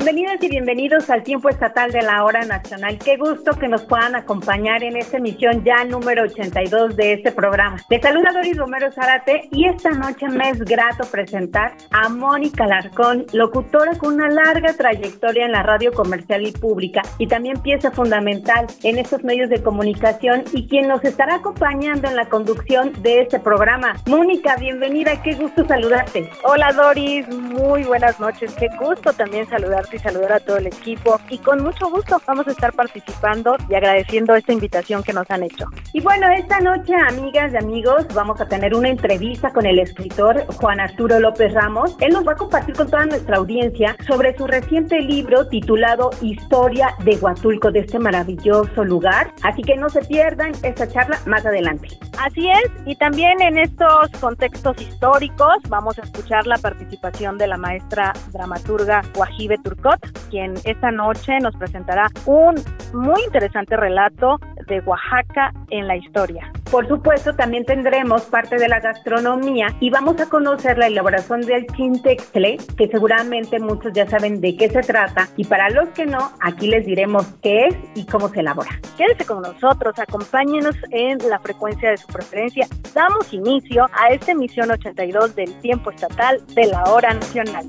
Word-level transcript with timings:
Bienvenidas 0.00 0.40
y 0.44 0.48
bienvenidos 0.48 1.10
al 1.10 1.24
tiempo 1.24 1.48
estatal 1.48 1.90
de 1.90 2.02
la 2.02 2.22
hora 2.22 2.42
nacional. 2.42 2.96
Qué 3.04 3.16
gusto 3.16 3.50
que 3.58 3.66
nos 3.66 3.82
puedan 3.82 4.14
acompañar 4.14 4.84
en 4.84 4.96
esta 4.96 5.16
emisión 5.16 5.64
ya 5.64 5.84
número 5.84 6.22
82 6.22 6.94
de 6.94 7.14
este 7.14 7.32
programa. 7.32 7.78
Les 7.90 8.00
saluda 8.00 8.30
Doris 8.32 8.56
Romero 8.56 8.92
Zárate 8.92 9.48
y 9.50 9.66
esta 9.66 9.90
noche 9.90 10.28
me 10.28 10.50
es 10.50 10.60
grato 10.60 11.04
presentar 11.10 11.72
a 11.90 12.08
Mónica 12.08 12.64
Larcón, 12.64 13.26
locutora 13.32 13.98
con 13.98 14.14
una 14.14 14.28
larga 14.28 14.72
trayectoria 14.72 15.46
en 15.46 15.50
la 15.50 15.64
radio 15.64 15.92
comercial 15.92 16.46
y 16.46 16.52
pública 16.52 17.02
y 17.18 17.26
también 17.26 17.60
pieza 17.60 17.90
fundamental 17.90 18.68
en 18.84 18.98
estos 18.98 19.24
medios 19.24 19.50
de 19.50 19.64
comunicación 19.64 20.44
y 20.52 20.68
quien 20.68 20.86
nos 20.86 21.04
estará 21.04 21.34
acompañando 21.34 22.06
en 22.06 22.14
la 22.14 22.28
conducción 22.28 22.92
de 23.02 23.22
este 23.22 23.40
programa. 23.40 23.96
Mónica, 24.06 24.54
bienvenida, 24.60 25.20
qué 25.24 25.34
gusto 25.34 25.66
saludarte. 25.66 26.30
Hola 26.44 26.72
Doris, 26.72 27.28
muy 27.34 27.82
buenas 27.82 28.20
noches, 28.20 28.54
qué 28.54 28.68
gusto 28.78 29.12
también 29.12 29.44
y 29.92 29.98
saludar 29.98 30.32
a 30.32 30.40
todo 30.40 30.56
el 30.56 30.66
equipo. 30.66 31.20
Y 31.30 31.38
con 31.38 31.62
mucho 31.62 31.88
gusto 31.90 32.20
vamos 32.26 32.46
a 32.48 32.50
estar 32.50 32.72
participando 32.72 33.56
y 33.68 33.74
agradeciendo 33.74 34.34
esta 34.34 34.52
invitación 34.52 35.02
que 35.02 35.12
nos 35.12 35.30
han 35.30 35.42
hecho. 35.42 35.66
Y 35.92 36.00
bueno, 36.00 36.26
esta 36.30 36.60
noche, 36.60 36.94
amigas 36.94 37.52
y 37.52 37.56
amigos, 37.56 38.06
vamos 38.14 38.40
a 38.40 38.48
tener 38.48 38.74
una 38.74 38.88
entrevista 38.88 39.50
con 39.50 39.66
el 39.66 39.78
escritor 39.78 40.44
Juan 40.54 40.80
Arturo 40.80 41.18
López 41.20 41.52
Ramos. 41.54 41.96
Él 42.00 42.12
nos 42.12 42.26
va 42.26 42.32
a 42.32 42.36
compartir 42.36 42.74
con 42.74 42.90
toda 42.90 43.06
nuestra 43.06 43.36
audiencia 43.36 43.96
sobre 44.06 44.36
su 44.36 44.46
reciente 44.46 45.00
libro 45.00 45.46
titulado 45.48 46.10
Historia 46.20 46.94
de 47.04 47.16
Huatulco, 47.16 47.70
de 47.70 47.80
este 47.80 47.98
maravilloso 47.98 48.84
lugar. 48.84 49.32
Así 49.42 49.62
que 49.62 49.76
no 49.76 49.88
se 49.88 50.00
pierdan 50.02 50.52
esta 50.62 50.88
charla 50.88 51.18
más 51.26 51.44
adelante. 51.44 51.88
Así 52.18 52.48
es, 52.50 52.70
y 52.86 52.96
también 52.96 53.40
en 53.40 53.58
estos 53.58 54.10
contextos 54.20 54.80
históricos 54.80 55.56
vamos 55.68 55.98
a 55.98 56.02
escuchar 56.02 56.46
la 56.46 56.58
participación 56.58 57.38
de 57.38 57.46
la 57.46 57.56
maestra 57.56 58.12
dramaturga 58.32 59.02
Guajibe 59.14 59.58
Turcot, 59.68 60.28
quien 60.30 60.54
esta 60.64 60.90
noche 60.90 61.38
nos 61.40 61.54
presentará 61.56 62.08
un 62.24 62.54
muy 62.94 63.22
interesante 63.24 63.76
relato 63.76 64.38
de 64.66 64.80
Oaxaca 64.80 65.52
en 65.70 65.86
la 65.86 65.96
historia. 65.96 66.50
Por 66.70 66.86
supuesto, 66.86 67.34
también 67.34 67.64
tendremos 67.64 68.22
parte 68.22 68.56
de 68.56 68.68
la 68.68 68.80
gastronomía 68.80 69.68
y 69.80 69.90
vamos 69.90 70.20
a 70.20 70.28
conocer 70.28 70.76
la 70.78 70.86
elaboración 70.86 71.40
del 71.42 71.66
chintextle, 71.68 72.58
que 72.76 72.88
seguramente 72.88 73.58
muchos 73.58 73.92
ya 73.94 74.08
saben 74.08 74.40
de 74.40 74.56
qué 74.56 74.68
se 74.68 74.80
trata, 74.80 75.28
y 75.36 75.44
para 75.44 75.70
los 75.70 75.88
que 75.90 76.06
no, 76.06 76.32
aquí 76.40 76.68
les 76.68 76.84
diremos 76.86 77.26
qué 77.42 77.66
es 77.66 77.76
y 77.94 78.04
cómo 78.06 78.28
se 78.28 78.40
elabora. 78.40 78.70
Quédese 78.96 79.24
con 79.24 79.42
nosotros, 79.42 79.98
acompáñenos 79.98 80.76
en 80.90 81.18
la 81.28 81.38
frecuencia 81.38 81.90
de 81.90 81.96
su 81.96 82.06
preferencia. 82.08 82.66
Damos 82.94 83.32
inicio 83.32 83.86
a 83.92 84.08
esta 84.08 84.32
emisión 84.32 84.70
82 84.70 85.34
del 85.34 85.52
tiempo 85.60 85.90
estatal 85.90 86.40
de 86.54 86.66
la 86.66 86.84
hora 86.84 87.14
nacional. 87.14 87.66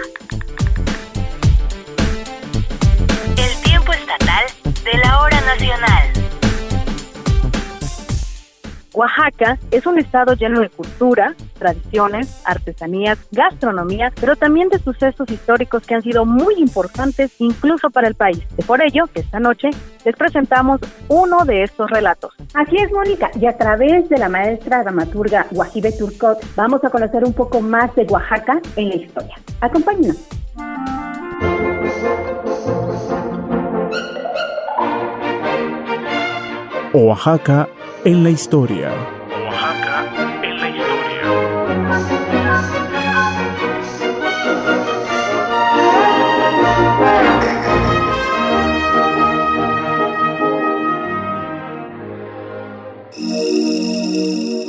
El 3.38 3.62
tiempo 3.64 3.92
estatal 3.92 4.46
de 4.86 4.98
la 5.00 5.22
hora 5.22 5.42
nacional. 5.42 6.23
Oaxaca 8.94 9.58
es 9.72 9.86
un 9.88 9.98
estado 9.98 10.34
lleno 10.34 10.60
de 10.60 10.70
cultura, 10.70 11.36
tradiciones, 11.58 12.42
artesanías, 12.46 13.18
gastronomía, 13.32 14.12
pero 14.20 14.36
también 14.36 14.70
de 14.70 14.80
sucesos 14.80 15.30
históricos 15.30 15.86
que 15.86 15.96
han 15.96 16.02
sido 16.02 16.26
muy 16.26 16.56
importantes 16.56 17.32
incluso 17.40 17.90
para 17.90 18.08
el 18.08 18.16
país. 18.16 18.40
Es 18.58 18.66
por 18.66 18.84
ello 18.84 19.06
que 19.14 19.22
esta 19.22 19.40
noche 19.40 19.70
les 20.06 20.16
presentamos 20.16 20.80
uno 21.08 21.44
de 21.46 21.64
estos 21.64 21.90
relatos. 21.90 22.34
Así 22.54 22.78
es, 22.78 22.92
Mónica, 22.92 23.32
y 23.40 23.48
a 23.48 23.58
través 23.58 24.08
de 24.10 24.18
la 24.18 24.30
maestra 24.30 24.84
dramaturga 24.84 25.48
Guajibe 25.52 25.92
Turcot 25.92 26.40
vamos 26.56 26.84
a 26.84 26.90
conocer 26.90 27.24
un 27.24 27.34
poco 27.34 27.62
más 27.62 27.94
de 27.96 28.04
Oaxaca 28.04 28.62
en 28.76 28.90
la 28.90 28.96
historia. 28.96 29.36
Acompáñenos. 29.62 30.18
Oaxaca 36.94 37.68
en 38.06 38.24
la 38.24 38.30
historia. 38.30 38.92
Oaxaca 39.30 40.42
en 40.44 40.60
la 40.60 40.70
historia. 40.70 41.22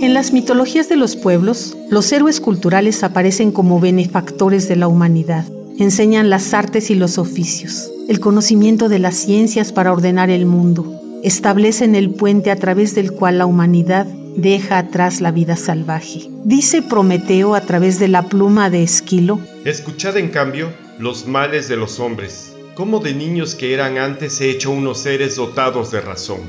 En 0.00 0.14
las 0.14 0.32
mitologías 0.32 0.88
de 0.88 0.96
los 0.96 1.16
pueblos, 1.16 1.76
los 1.90 2.12
héroes 2.12 2.40
culturales 2.40 3.02
aparecen 3.02 3.50
como 3.50 3.80
benefactores 3.80 4.68
de 4.68 4.76
la 4.76 4.86
humanidad. 4.86 5.44
Enseñan 5.78 6.30
las 6.30 6.54
artes 6.54 6.88
y 6.90 6.94
los 6.94 7.18
oficios, 7.18 7.90
el 8.08 8.20
conocimiento 8.20 8.88
de 8.88 9.00
las 9.00 9.16
ciencias 9.16 9.72
para 9.72 9.90
ordenar 9.90 10.30
el 10.30 10.46
mundo, 10.46 11.03
establecen 11.24 11.94
el 11.94 12.10
puente 12.10 12.50
a 12.50 12.56
través 12.56 12.94
del 12.94 13.10
cual 13.12 13.38
la 13.38 13.46
humanidad 13.46 14.06
deja 14.36 14.76
atrás 14.76 15.22
la 15.22 15.30
vida 15.30 15.56
salvaje. 15.56 16.28
Dice 16.44 16.82
Prometeo 16.82 17.54
a 17.54 17.62
través 17.62 17.98
de 17.98 18.08
la 18.08 18.28
pluma 18.28 18.68
de 18.68 18.82
Esquilo. 18.82 19.40
Escuchad 19.64 20.18
en 20.18 20.28
cambio 20.28 20.70
los 20.98 21.26
males 21.26 21.66
de 21.66 21.76
los 21.76 21.98
hombres, 21.98 22.54
como 22.74 23.00
de 23.00 23.14
niños 23.14 23.54
que 23.54 23.72
eran 23.72 23.96
antes 23.96 24.38
he 24.42 24.50
hecho 24.50 24.70
unos 24.70 24.98
seres 24.98 25.36
dotados 25.36 25.90
de 25.90 26.02
razón. 26.02 26.40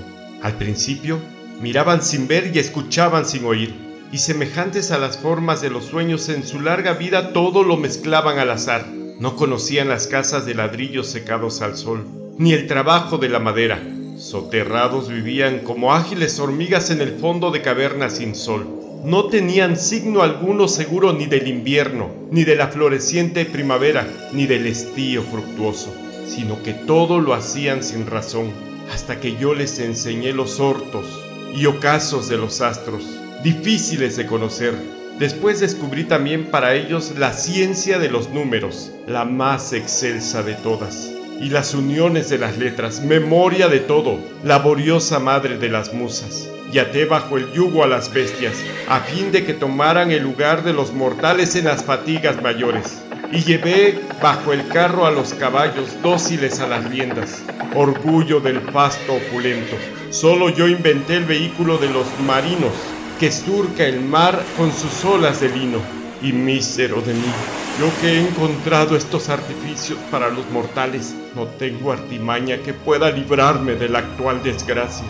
Al 0.41 0.57
principio 0.57 1.19
miraban 1.61 2.03
sin 2.03 2.27
ver 2.27 2.51
y 2.53 2.59
escuchaban 2.59 3.25
sin 3.25 3.45
oír, 3.45 3.73
y 4.11 4.17
semejantes 4.17 4.91
a 4.91 4.97
las 4.97 5.17
formas 5.17 5.61
de 5.61 5.69
los 5.69 5.85
sueños 5.85 6.27
en 6.27 6.45
su 6.45 6.59
larga 6.59 6.93
vida 6.93 7.31
todo 7.31 7.63
lo 7.63 7.77
mezclaban 7.77 8.39
al 8.39 8.51
azar. 8.51 8.85
No 9.19 9.37
conocían 9.37 9.87
las 9.87 10.07
casas 10.07 10.45
de 10.45 10.53
ladrillos 10.53 11.07
secados 11.07 11.61
al 11.61 11.77
sol, 11.77 12.05
ni 12.37 12.51
el 12.51 12.67
trabajo 12.67 13.17
de 13.17 13.29
la 13.29 13.39
madera 13.39 13.94
Soterrados 14.17 15.09
vivían 15.09 15.59
como 15.59 15.93
ágiles 15.93 16.39
hormigas 16.39 16.89
en 16.89 17.01
el 17.01 17.17
fondo 17.19 17.51
de 17.51 17.61
cavernas 17.61 18.15
sin 18.17 18.33
sol. 18.33 18.65
No 19.03 19.25
tenían 19.25 19.75
signo 19.77 20.21
alguno 20.21 20.69
seguro 20.69 21.11
ni 21.11 21.25
del 21.25 21.47
invierno, 21.47 22.09
ni 22.31 22.45
de 22.45 22.55
la 22.55 22.69
floreciente 22.69 23.43
primavera, 23.45 24.07
ni 24.31 24.47
del 24.47 24.67
estío 24.67 25.21
fructuoso, 25.21 25.93
sino 26.25 26.63
que 26.63 26.73
todo 26.73 27.19
lo 27.19 27.33
hacían 27.33 27.83
sin 27.83 28.07
razón, 28.07 28.51
hasta 28.93 29.19
que 29.19 29.35
yo 29.35 29.53
les 29.53 29.79
enseñé 29.79 30.31
los 30.31 30.61
hortos 30.61 31.05
y 31.53 31.65
ocasos 31.65 32.29
de 32.29 32.37
los 32.37 32.61
astros, 32.61 33.03
difíciles 33.43 34.15
de 34.15 34.25
conocer. 34.25 34.75
Después 35.19 35.59
descubrí 35.59 36.05
también 36.05 36.45
para 36.45 36.73
ellos 36.73 37.13
la 37.17 37.33
ciencia 37.33 37.99
de 37.99 38.09
los 38.09 38.29
números, 38.29 38.91
la 39.07 39.25
más 39.25 39.73
excelsa 39.73 40.41
de 40.41 40.53
todas 40.55 41.14
y 41.39 41.49
las 41.49 41.73
uniones 41.73 42.29
de 42.29 42.37
las 42.37 42.57
letras, 42.57 43.01
memoria 43.01 43.67
de 43.67 43.79
todo, 43.79 44.19
laboriosa 44.43 45.19
madre 45.19 45.57
de 45.57 45.69
las 45.69 45.93
musas. 45.93 46.49
Y 46.71 46.79
até 46.79 47.05
bajo 47.05 47.37
el 47.37 47.51
yugo 47.53 47.83
a 47.83 47.87
las 47.87 48.13
bestias, 48.13 48.55
a 48.87 48.99
fin 48.99 49.31
de 49.31 49.45
que 49.45 49.53
tomaran 49.53 50.11
el 50.11 50.23
lugar 50.23 50.63
de 50.63 50.73
los 50.73 50.93
mortales 50.93 51.55
en 51.55 51.65
las 51.65 51.83
fatigas 51.83 52.41
mayores. 52.41 53.01
Y 53.31 53.43
llevé 53.43 53.99
bajo 54.21 54.53
el 54.53 54.67
carro 54.67 55.05
a 55.05 55.11
los 55.11 55.33
caballos 55.33 56.01
dóciles 56.01 56.59
a 56.59 56.67
las 56.67 56.89
riendas, 56.89 57.43
orgullo 57.75 58.39
del 58.39 58.59
pasto 58.61 59.13
opulento, 59.13 59.75
Solo 60.15 60.47
yo 60.47 60.69
inventé 60.69 61.17
el 61.17 61.25
vehículo 61.25 61.77
de 61.77 61.89
los 61.89 62.07
marinos, 62.25 62.71
que 63.19 63.33
surca 63.33 63.83
el 63.83 63.99
mar 63.99 64.41
con 64.55 64.71
sus 64.71 65.03
olas 65.03 65.41
de 65.41 65.49
lino. 65.49 65.79
Y 66.21 66.31
mísero 66.31 67.01
de 67.01 67.13
mí, 67.13 67.31
yo 67.79 67.87
que 67.99 68.07
he 68.07 68.27
encontrado 68.27 68.95
estos 68.95 69.29
artificios 69.29 69.99
para 70.09 70.29
los 70.29 70.49
mortales, 70.49 71.13
no 71.35 71.45
tengo 71.45 71.91
artimaña 71.91 72.57
que 72.57 72.73
pueda 72.73 73.11
librarme 73.11 73.73
de 73.73 73.89
la 73.89 73.99
actual 73.99 74.41
desgracia. 74.41 75.05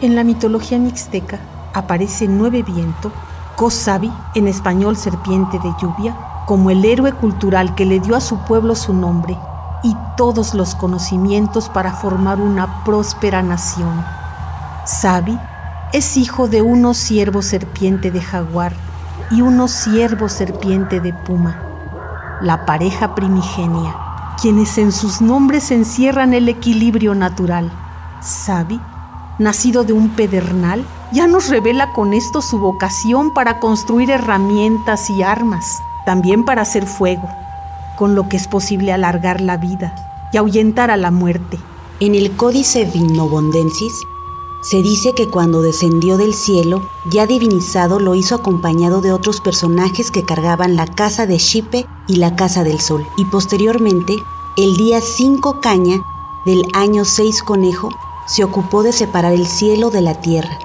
En 0.00 0.16
la 0.16 0.24
mitología 0.24 0.78
mixteca 0.78 1.38
aparece 1.74 2.26
Nueve 2.26 2.62
Viento, 2.62 3.12
Kosabi, 3.56 4.10
en 4.34 4.48
español 4.48 4.96
serpiente 4.96 5.58
de 5.58 5.70
lluvia, 5.80 6.16
como 6.46 6.70
el 6.70 6.84
héroe 6.84 7.12
cultural 7.12 7.74
que 7.74 7.84
le 7.84 8.00
dio 8.00 8.16
a 8.16 8.20
su 8.20 8.38
pueblo 8.44 8.74
su 8.74 8.94
nombre 8.94 9.36
y 9.82 9.94
todos 10.16 10.54
los 10.54 10.74
conocimientos 10.74 11.68
para 11.68 11.92
formar 11.92 12.40
una 12.40 12.84
próspera 12.84 13.42
nación. 13.42 14.04
Sabi 14.86 15.38
es 15.92 16.16
hijo 16.16 16.48
de 16.48 16.62
unos 16.62 16.96
siervos 16.96 17.46
serpiente 17.46 18.10
de 18.10 18.20
jaguar 18.20 18.87
y 19.30 19.42
unos 19.42 19.70
siervos 19.70 20.32
serpiente 20.32 21.00
de 21.00 21.12
puma, 21.12 21.58
la 22.40 22.64
pareja 22.64 23.14
primigenia, 23.14 23.94
quienes 24.40 24.78
en 24.78 24.92
sus 24.92 25.20
nombres 25.20 25.70
encierran 25.70 26.34
el 26.34 26.48
equilibrio 26.48 27.14
natural. 27.14 27.70
Sabi, 28.20 28.80
nacido 29.38 29.84
de 29.84 29.92
un 29.92 30.10
pedernal, 30.10 30.84
ya 31.12 31.26
nos 31.26 31.48
revela 31.48 31.92
con 31.92 32.12
esto 32.12 32.42
su 32.42 32.58
vocación 32.58 33.32
para 33.34 33.60
construir 33.60 34.10
herramientas 34.10 35.10
y 35.10 35.22
armas, 35.22 35.80
también 36.04 36.44
para 36.44 36.62
hacer 36.62 36.86
fuego, 36.86 37.28
con 37.96 38.14
lo 38.14 38.28
que 38.28 38.36
es 38.36 38.48
posible 38.48 38.92
alargar 38.92 39.40
la 39.40 39.56
vida 39.56 39.94
y 40.32 40.36
ahuyentar 40.36 40.90
a 40.90 40.96
la 40.96 41.10
muerte. 41.10 41.58
En 42.00 42.14
el 42.14 42.36
Códice 42.36 42.84
Divinobondensis 42.84 43.92
se 44.60 44.82
dice 44.82 45.14
que 45.14 45.28
cuando 45.28 45.62
descendió 45.62 46.16
del 46.16 46.34
cielo, 46.34 46.82
ya 47.08 47.26
divinizado 47.26 48.00
lo 48.00 48.14
hizo 48.14 48.34
acompañado 48.34 49.00
de 49.00 49.12
otros 49.12 49.40
personajes 49.40 50.10
que 50.10 50.24
cargaban 50.24 50.74
la 50.74 50.86
casa 50.86 51.26
de 51.26 51.38
Shipe 51.38 51.86
y 52.08 52.16
la 52.16 52.34
casa 52.34 52.64
del 52.64 52.80
sol. 52.80 53.06
Y 53.16 53.24
posteriormente, 53.26 54.16
el 54.56 54.76
día 54.76 55.00
5 55.00 55.60
caña 55.60 56.02
del 56.44 56.64
año 56.72 57.04
6 57.04 57.42
conejo, 57.44 57.90
se 58.26 58.42
ocupó 58.42 58.82
de 58.82 58.92
separar 58.92 59.32
el 59.32 59.46
cielo 59.46 59.90
de 59.90 60.00
la 60.00 60.20
tierra, 60.20 60.58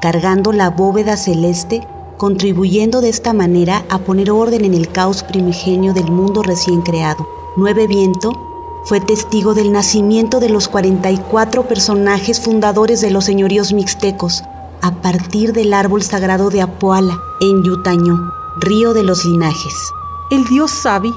cargando 0.00 0.52
la 0.52 0.70
bóveda 0.70 1.16
celeste, 1.16 1.86
contribuyendo 2.18 3.00
de 3.00 3.08
esta 3.08 3.32
manera 3.32 3.84
a 3.88 3.98
poner 3.98 4.30
orden 4.30 4.66
en 4.66 4.74
el 4.74 4.92
caos 4.92 5.22
primigenio 5.22 5.94
del 5.94 6.10
mundo 6.10 6.42
recién 6.42 6.82
creado. 6.82 7.26
Nueve 7.56 7.86
Viento 7.86 8.49
fue 8.84 9.00
testigo 9.00 9.54
del 9.54 9.72
nacimiento 9.72 10.40
de 10.40 10.48
los 10.48 10.68
44 10.68 11.64
personajes 11.68 12.40
fundadores 12.40 13.00
de 13.00 13.10
los 13.10 13.24
señoríos 13.24 13.72
mixtecos, 13.72 14.42
a 14.82 14.90
partir 15.02 15.52
del 15.52 15.74
árbol 15.74 16.02
sagrado 16.02 16.50
de 16.50 16.62
Apoala, 16.62 17.20
en 17.40 17.62
Yutaño, 17.62 18.32
río 18.56 18.94
de 18.94 19.02
los 19.02 19.24
linajes. 19.24 19.92
El 20.30 20.44
dios 20.44 20.70
Sabi 20.70 21.14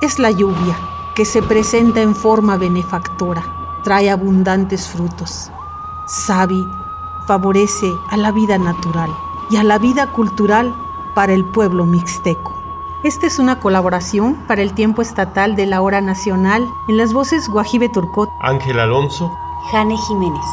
es 0.00 0.18
la 0.18 0.30
lluvia, 0.30 0.76
que 1.14 1.24
se 1.24 1.42
presenta 1.42 2.00
en 2.00 2.14
forma 2.14 2.56
benefactora, 2.56 3.44
trae 3.84 4.10
abundantes 4.10 4.88
frutos. 4.88 5.50
Sabi 6.06 6.66
favorece 7.26 7.86
a 8.10 8.16
la 8.16 8.32
vida 8.32 8.58
natural 8.58 9.10
y 9.50 9.56
a 9.56 9.62
la 9.62 9.78
vida 9.78 10.10
cultural 10.12 10.74
para 11.14 11.32
el 11.32 11.44
pueblo 11.44 11.84
mixteco. 11.84 12.61
Esta 13.04 13.26
es 13.26 13.40
una 13.40 13.58
colaboración 13.58 14.46
para 14.46 14.62
el 14.62 14.74
tiempo 14.74 15.02
estatal 15.02 15.56
de 15.56 15.66
la 15.66 15.82
hora 15.82 16.00
nacional. 16.00 16.64
En 16.88 16.98
las 16.98 17.12
voces 17.12 17.48
Guajibe 17.48 17.88
Turcot, 17.88 18.28
Ángel 18.40 18.78
Alonso, 18.78 19.36
Jane 19.72 19.96
Jiménez. 20.06 20.44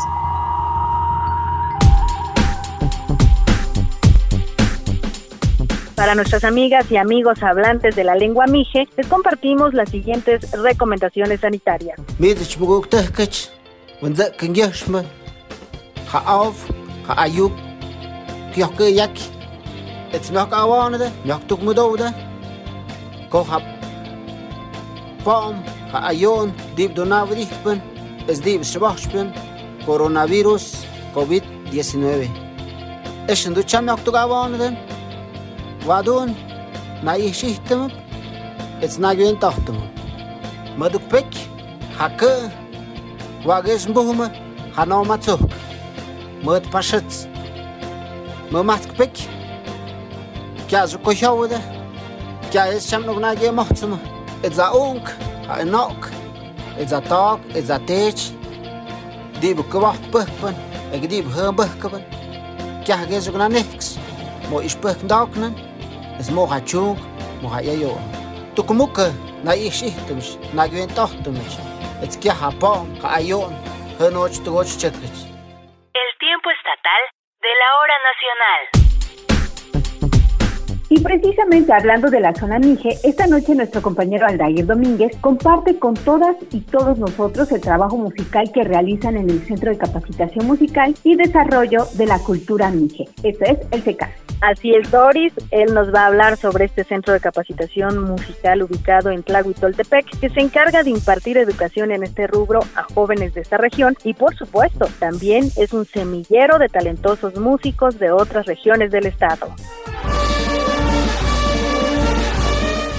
Para 5.94 6.16
nuestras 6.16 6.44
amigas 6.44 6.92
y 6.92 6.98
amigos 6.98 7.44
hablantes 7.44 7.96
de 7.96 8.04
la 8.04 8.16
lengua 8.16 8.48
mije, 8.48 8.88
les 8.98 9.06
compartimos 9.06 9.76
las 9.76 9.92
siguientes 9.92 10.52
recomendaciones 10.52 11.42
sanitarias. 11.42 12.02
koha 23.32 23.60
pom 25.24 25.56
ha 25.92 26.00
ayon 26.12 26.50
dib 26.78 26.92
donavrichpen 26.98 27.80
es 28.32 28.38
dib 28.46 28.62
shvachpen 28.72 29.28
coronavirus 29.86 30.66
covid 31.16 31.44
19 31.72 32.30
es 33.32 33.42
ndu 33.50 33.62
chame 33.72 33.92
oktugavoneden 33.98 34.76
vadun 35.88 36.30
na 37.04 37.14
ihshihtem 37.18 37.82
ets 38.84 38.96
na 39.04 39.10
gyen 39.18 39.36
tahtum 39.44 39.78
madupek 40.80 41.30
hakı 42.00 42.34
wagesh 43.48 43.86
mbuhum 43.90 44.20
hanomatsu 44.76 45.36
mët 46.46 46.64
pashëc 46.74 47.10
më 48.52 48.60
matkpek 48.70 49.14
kja 50.70 50.82
zë 50.90 50.98
kohjaude 51.06 51.60
Ja, 52.52 52.66
es 52.66 52.90
cham 52.90 53.06
nog 53.06 53.20
na 53.20 53.36
ge 53.36 53.52
mohtsum. 53.52 54.00
It's 54.42 54.58
a 54.58 54.72
unk, 54.74 55.08
a 55.48 55.64
nok. 55.64 56.10
It's 56.78 56.92
a 56.92 57.02
talk, 57.02 57.40
it's 57.54 57.70
a 57.70 57.78
teach. 57.86 58.32
Di 59.40 59.54
bu 59.54 59.64
kwacht 59.64 60.10
pukpen, 60.10 60.56
ek 60.92 61.10
di 61.10 61.22
bu 61.22 61.30
hum 61.30 61.56
pukpen. 61.56 62.04
Ja, 62.86 62.98
ge 63.06 63.22
zo 63.22 63.38
na 63.38 63.48
niks. 63.48 63.98
Mo 64.50 64.60
is 64.60 64.76
puk 64.76 64.98
doknen. 65.08 65.54
Es 66.18 66.30
mo 66.32 66.48
ha 66.48 66.60
chung, 66.66 66.98
mo 67.42 67.50
ha 67.50 67.62
yo. 67.62 67.98
Tu 68.56 68.64
kumuke 68.64 69.14
na 69.44 69.54
ich 69.54 69.84
ichtums, 69.84 70.38
na 70.54 70.68
ge 70.68 70.88
tochtums. 70.96 71.54
It's 72.02 72.18
kya 72.18 72.34
ha 72.34 72.50
pom, 72.50 72.90
ha 73.02 73.14
ayon. 73.22 73.54
Henoch 74.00 74.44
tu 74.44 74.50
goch 74.52 74.74
chekrich. 74.82 75.22
El 75.94 76.10
tiempo 76.18 76.50
estatal 76.50 77.04
de 77.46 77.52
la 77.62 77.70
hora 77.78 77.98
nacional. 78.10 78.79
Precisamente 81.04 81.72
hablando 81.72 82.10
de 82.10 82.20
la 82.20 82.36
zona 82.36 82.60
Mije, 82.60 82.98
esta 83.04 83.26
noche 83.26 83.56
nuestro 83.56 83.82
compañero 83.82 84.28
Aldair 84.28 84.66
Domínguez 84.66 85.16
comparte 85.22 85.80
con 85.80 85.94
todas 85.94 86.36
y 86.52 86.60
todos 86.60 87.00
nosotros 87.00 87.52
el 87.54 87.62
trabajo 87.62 87.98
musical 87.98 88.52
que 88.52 88.64
realizan 88.64 89.16
en 89.16 89.30
el 89.30 89.40
Centro 89.46 89.72
de 89.72 89.78
Capacitación 89.78 90.46
Musical 90.46 90.94
y 91.04 91.16
Desarrollo 91.16 91.86
de 91.94 92.06
la 92.06 92.20
Cultura 92.20 92.70
Mije. 92.70 93.06
Eso 93.24 93.46
es 93.46 93.60
el 93.72 93.82
CECAS. 93.82 94.12
Así 94.42 94.74
es, 94.74 94.90
Doris. 94.92 95.34
Él 95.52 95.74
nos 95.74 95.94
va 95.94 96.02
a 96.02 96.08
hablar 96.08 96.38
sobre 96.38 96.66
este 96.66 96.84
centro 96.84 97.14
de 97.14 97.20
capacitación 97.20 98.04
musical 98.04 98.62
ubicado 98.62 99.10
en 99.10 99.24
Tlahuitoltepec, 99.24 100.20
que 100.20 100.30
se 100.30 100.42
encarga 100.42 100.84
de 100.84 100.92
impartir 100.92 101.38
educación 101.38 101.92
en 101.92 102.04
este 102.04 102.28
rubro 102.28 102.60
a 102.76 102.84
jóvenes 102.84 103.34
de 103.34 103.42
esta 103.42 103.58
región 103.58 103.96
y, 104.04 104.14
por 104.14 104.36
supuesto, 104.36 104.88
también 105.00 105.50
es 105.58 105.74
un 105.74 105.86
semillero 105.86 106.58
de 106.58 106.68
talentosos 106.68 107.38
músicos 107.38 108.00
de 108.00 108.12
otras 108.12 108.46
regiones 108.46 108.92
del 108.92 109.08
estado. 109.08 109.48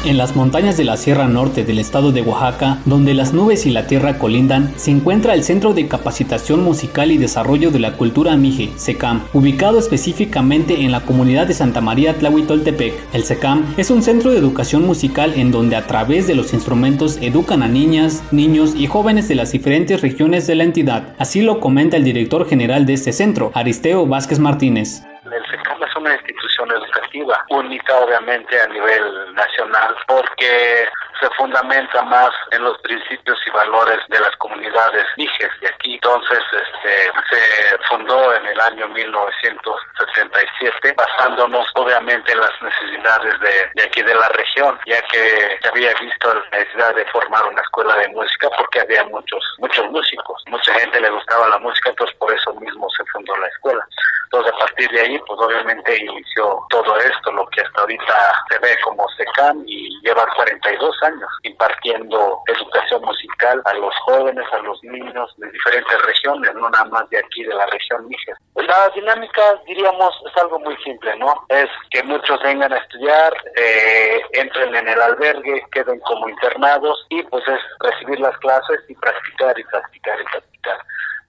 En 0.02 0.16
las 0.16 0.35
montañas 0.35 0.78
de 0.78 0.85
la 0.85 0.97
Sierra 0.97 1.28
Norte 1.28 1.62
del 1.62 1.78
estado 1.78 2.11
de 2.11 2.23
Oaxaca, 2.23 2.78
donde 2.87 3.12
las 3.12 3.35
nubes 3.35 3.66
y 3.66 3.71
la 3.71 3.87
tierra 3.87 4.16
colindan, 4.16 4.73
se 4.78 4.90
encuentra 4.90 5.35
el 5.35 5.45
Centro 5.45 5.75
de 5.75 5.88
Capacitación 5.88 6.64
Musical 6.64 7.12
y 7.12 7.19
Desarrollo 7.19 7.71
de 7.71 7.80
la 7.80 7.92
Cultura 7.99 8.35
Mije, 8.35 8.71
SECAM, 8.76 9.26
ubicado 9.35 9.78
específicamente 9.78 10.80
en 10.80 10.90
la 10.90 11.00
comunidad 11.02 11.47
de 11.47 11.52
Santa 11.52 11.83
María 11.83 12.14
Tlahuitoltepec. 12.14 12.95
El 13.12 13.25
SECAM 13.25 13.75
es 13.76 13.90
un 13.90 14.02
centro 14.02 14.30
de 14.30 14.38
educación 14.38 14.87
musical 14.87 15.35
en 15.37 15.52
donde 15.52 15.76
a 15.76 15.87
través 15.87 16.26
de 16.26 16.35
los 16.35 16.54
instrumentos 16.54 17.19
educan 17.21 17.62
a 17.62 17.69
niñas, 17.69 18.25
niños 18.33 18.75
y 18.75 18.87
jóvenes 18.87 19.28
de 19.28 19.35
las 19.35 19.52
diferentes 19.52 20.00
regiones 20.00 20.47
de 20.47 20.54
la 20.54 20.64
entidad. 20.64 21.14
Así 21.19 21.42
lo 21.42 21.61
comenta 21.61 21.99
el 21.99 22.04
director 22.04 22.49
general 22.49 22.87
de 22.87 22.95
este 22.95 23.12
centro, 23.12 23.52
Aristeo 23.52 24.07
Vázquez 24.07 24.38
Martínez. 24.38 25.02
El 25.26 25.45
SECAM 25.50 25.83
es 25.83 25.95
una 25.95 26.14
institución 26.14 26.71
educativa 26.71 27.45
obviamente 27.93 28.61
a 28.61 28.67
nivel 28.67 29.35
nacional 29.35 29.97
porque 30.07 30.89
se 31.21 31.29
fundamenta 31.37 32.03
más 32.03 32.31
en 32.50 32.62
los 32.62 32.77
principios 32.79 33.39
y 33.47 33.50
valores 33.50 34.00
de 34.09 34.19
las 34.19 34.35
comunidades 34.37 35.05
mijes 35.17 35.50
de 35.61 35.69
aquí. 35.69 35.95
Entonces 35.95 36.41
este, 36.53 37.12
se 37.31 37.79
fundó 37.89 38.35
en 38.35 38.47
el 38.47 38.61
año 38.61 38.89
1977 38.89 40.95
basándonos 40.97 41.69
obviamente 41.75 42.33
en 42.33 42.41
las 42.41 42.62
necesidades 42.62 43.39
de, 43.41 43.71
de 43.75 43.83
aquí 43.85 44.03
de 44.03 44.15
la 44.15 44.29
región 44.31 44.79
ya 44.87 45.03
que 45.03 45.59
se 45.62 45.69
había 45.69 45.93
visto 46.00 46.35
la 46.35 46.59
necesidad 46.59 46.95
de 46.95 47.05
formar 47.07 47.45
una 47.45 47.61
escuela 47.61 47.95
de 47.97 48.09
música 48.09 48.49
porque 48.57 48.81
había 48.81 49.05
muchos 49.05 49.45
muchos 49.59 49.91
músicos. 49.91 50.43
Mucha 50.49 50.73
gente 50.75 51.00
le 51.00 51.11
gustaba 51.11 51.49
la 51.49 51.59
música 51.59 51.91
entonces 51.91 52.17
por 52.17 52.33
eso 52.33 52.55
mismo 52.55 52.89
se 52.91 53.05
fundó 53.07 53.37
la 53.37 53.49
escuela. 53.49 53.87
Entonces 54.33 54.53
a 54.55 54.59
partir 54.59 54.89
de 54.91 55.01
ahí, 55.01 55.19
pues 55.27 55.41
obviamente 55.41 56.05
inició 56.05 56.65
todo 56.71 56.97
esto, 56.99 57.33
lo 57.33 57.45
que 57.49 57.63
hasta 57.63 57.81
ahorita 57.81 58.15
se 58.49 58.59
ve 58.61 58.77
como 58.85 59.05
SECAM 59.17 59.65
y 59.67 60.01
lleva 60.03 60.25
42 60.37 61.03
años 61.03 61.29
impartiendo 61.43 62.41
educación 62.47 63.03
musical 63.03 63.61
a 63.65 63.75
los 63.75 63.93
jóvenes, 64.05 64.47
a 64.53 64.59
los 64.59 64.81
niños 64.85 65.35
de 65.39 65.51
diferentes 65.51 66.03
regiones, 66.03 66.55
no 66.55 66.71
nada 66.71 66.85
más 66.85 67.11
de 67.11 67.19
aquí 67.19 67.43
de 67.43 67.55
la 67.55 67.67
región 67.67 68.09
Níger. 68.09 68.37
La 68.55 68.89
dinámica, 68.95 69.43
diríamos, 69.67 70.15
es 70.25 70.37
algo 70.41 70.61
muy 70.61 70.77
simple, 70.85 71.17
¿no? 71.17 71.35
Es 71.49 71.69
que 71.91 72.01
muchos 72.05 72.41
vengan 72.41 72.73
a 72.73 72.79
estudiar, 72.79 73.33
eh, 73.57 74.21
entren 74.35 74.77
en 74.77 74.87
el 74.87 75.03
albergue, 75.03 75.67
queden 75.73 75.99
como 76.01 76.29
internados 76.29 77.05
y 77.09 77.21
pues 77.25 77.43
es 77.49 77.61
recibir 77.81 78.21
las 78.21 78.37
clases 78.39 78.79
y 78.89 78.95
practicar 78.95 79.59
y 79.59 79.65
practicar 79.65 80.21
y 80.21 80.25
practicar 80.25 80.79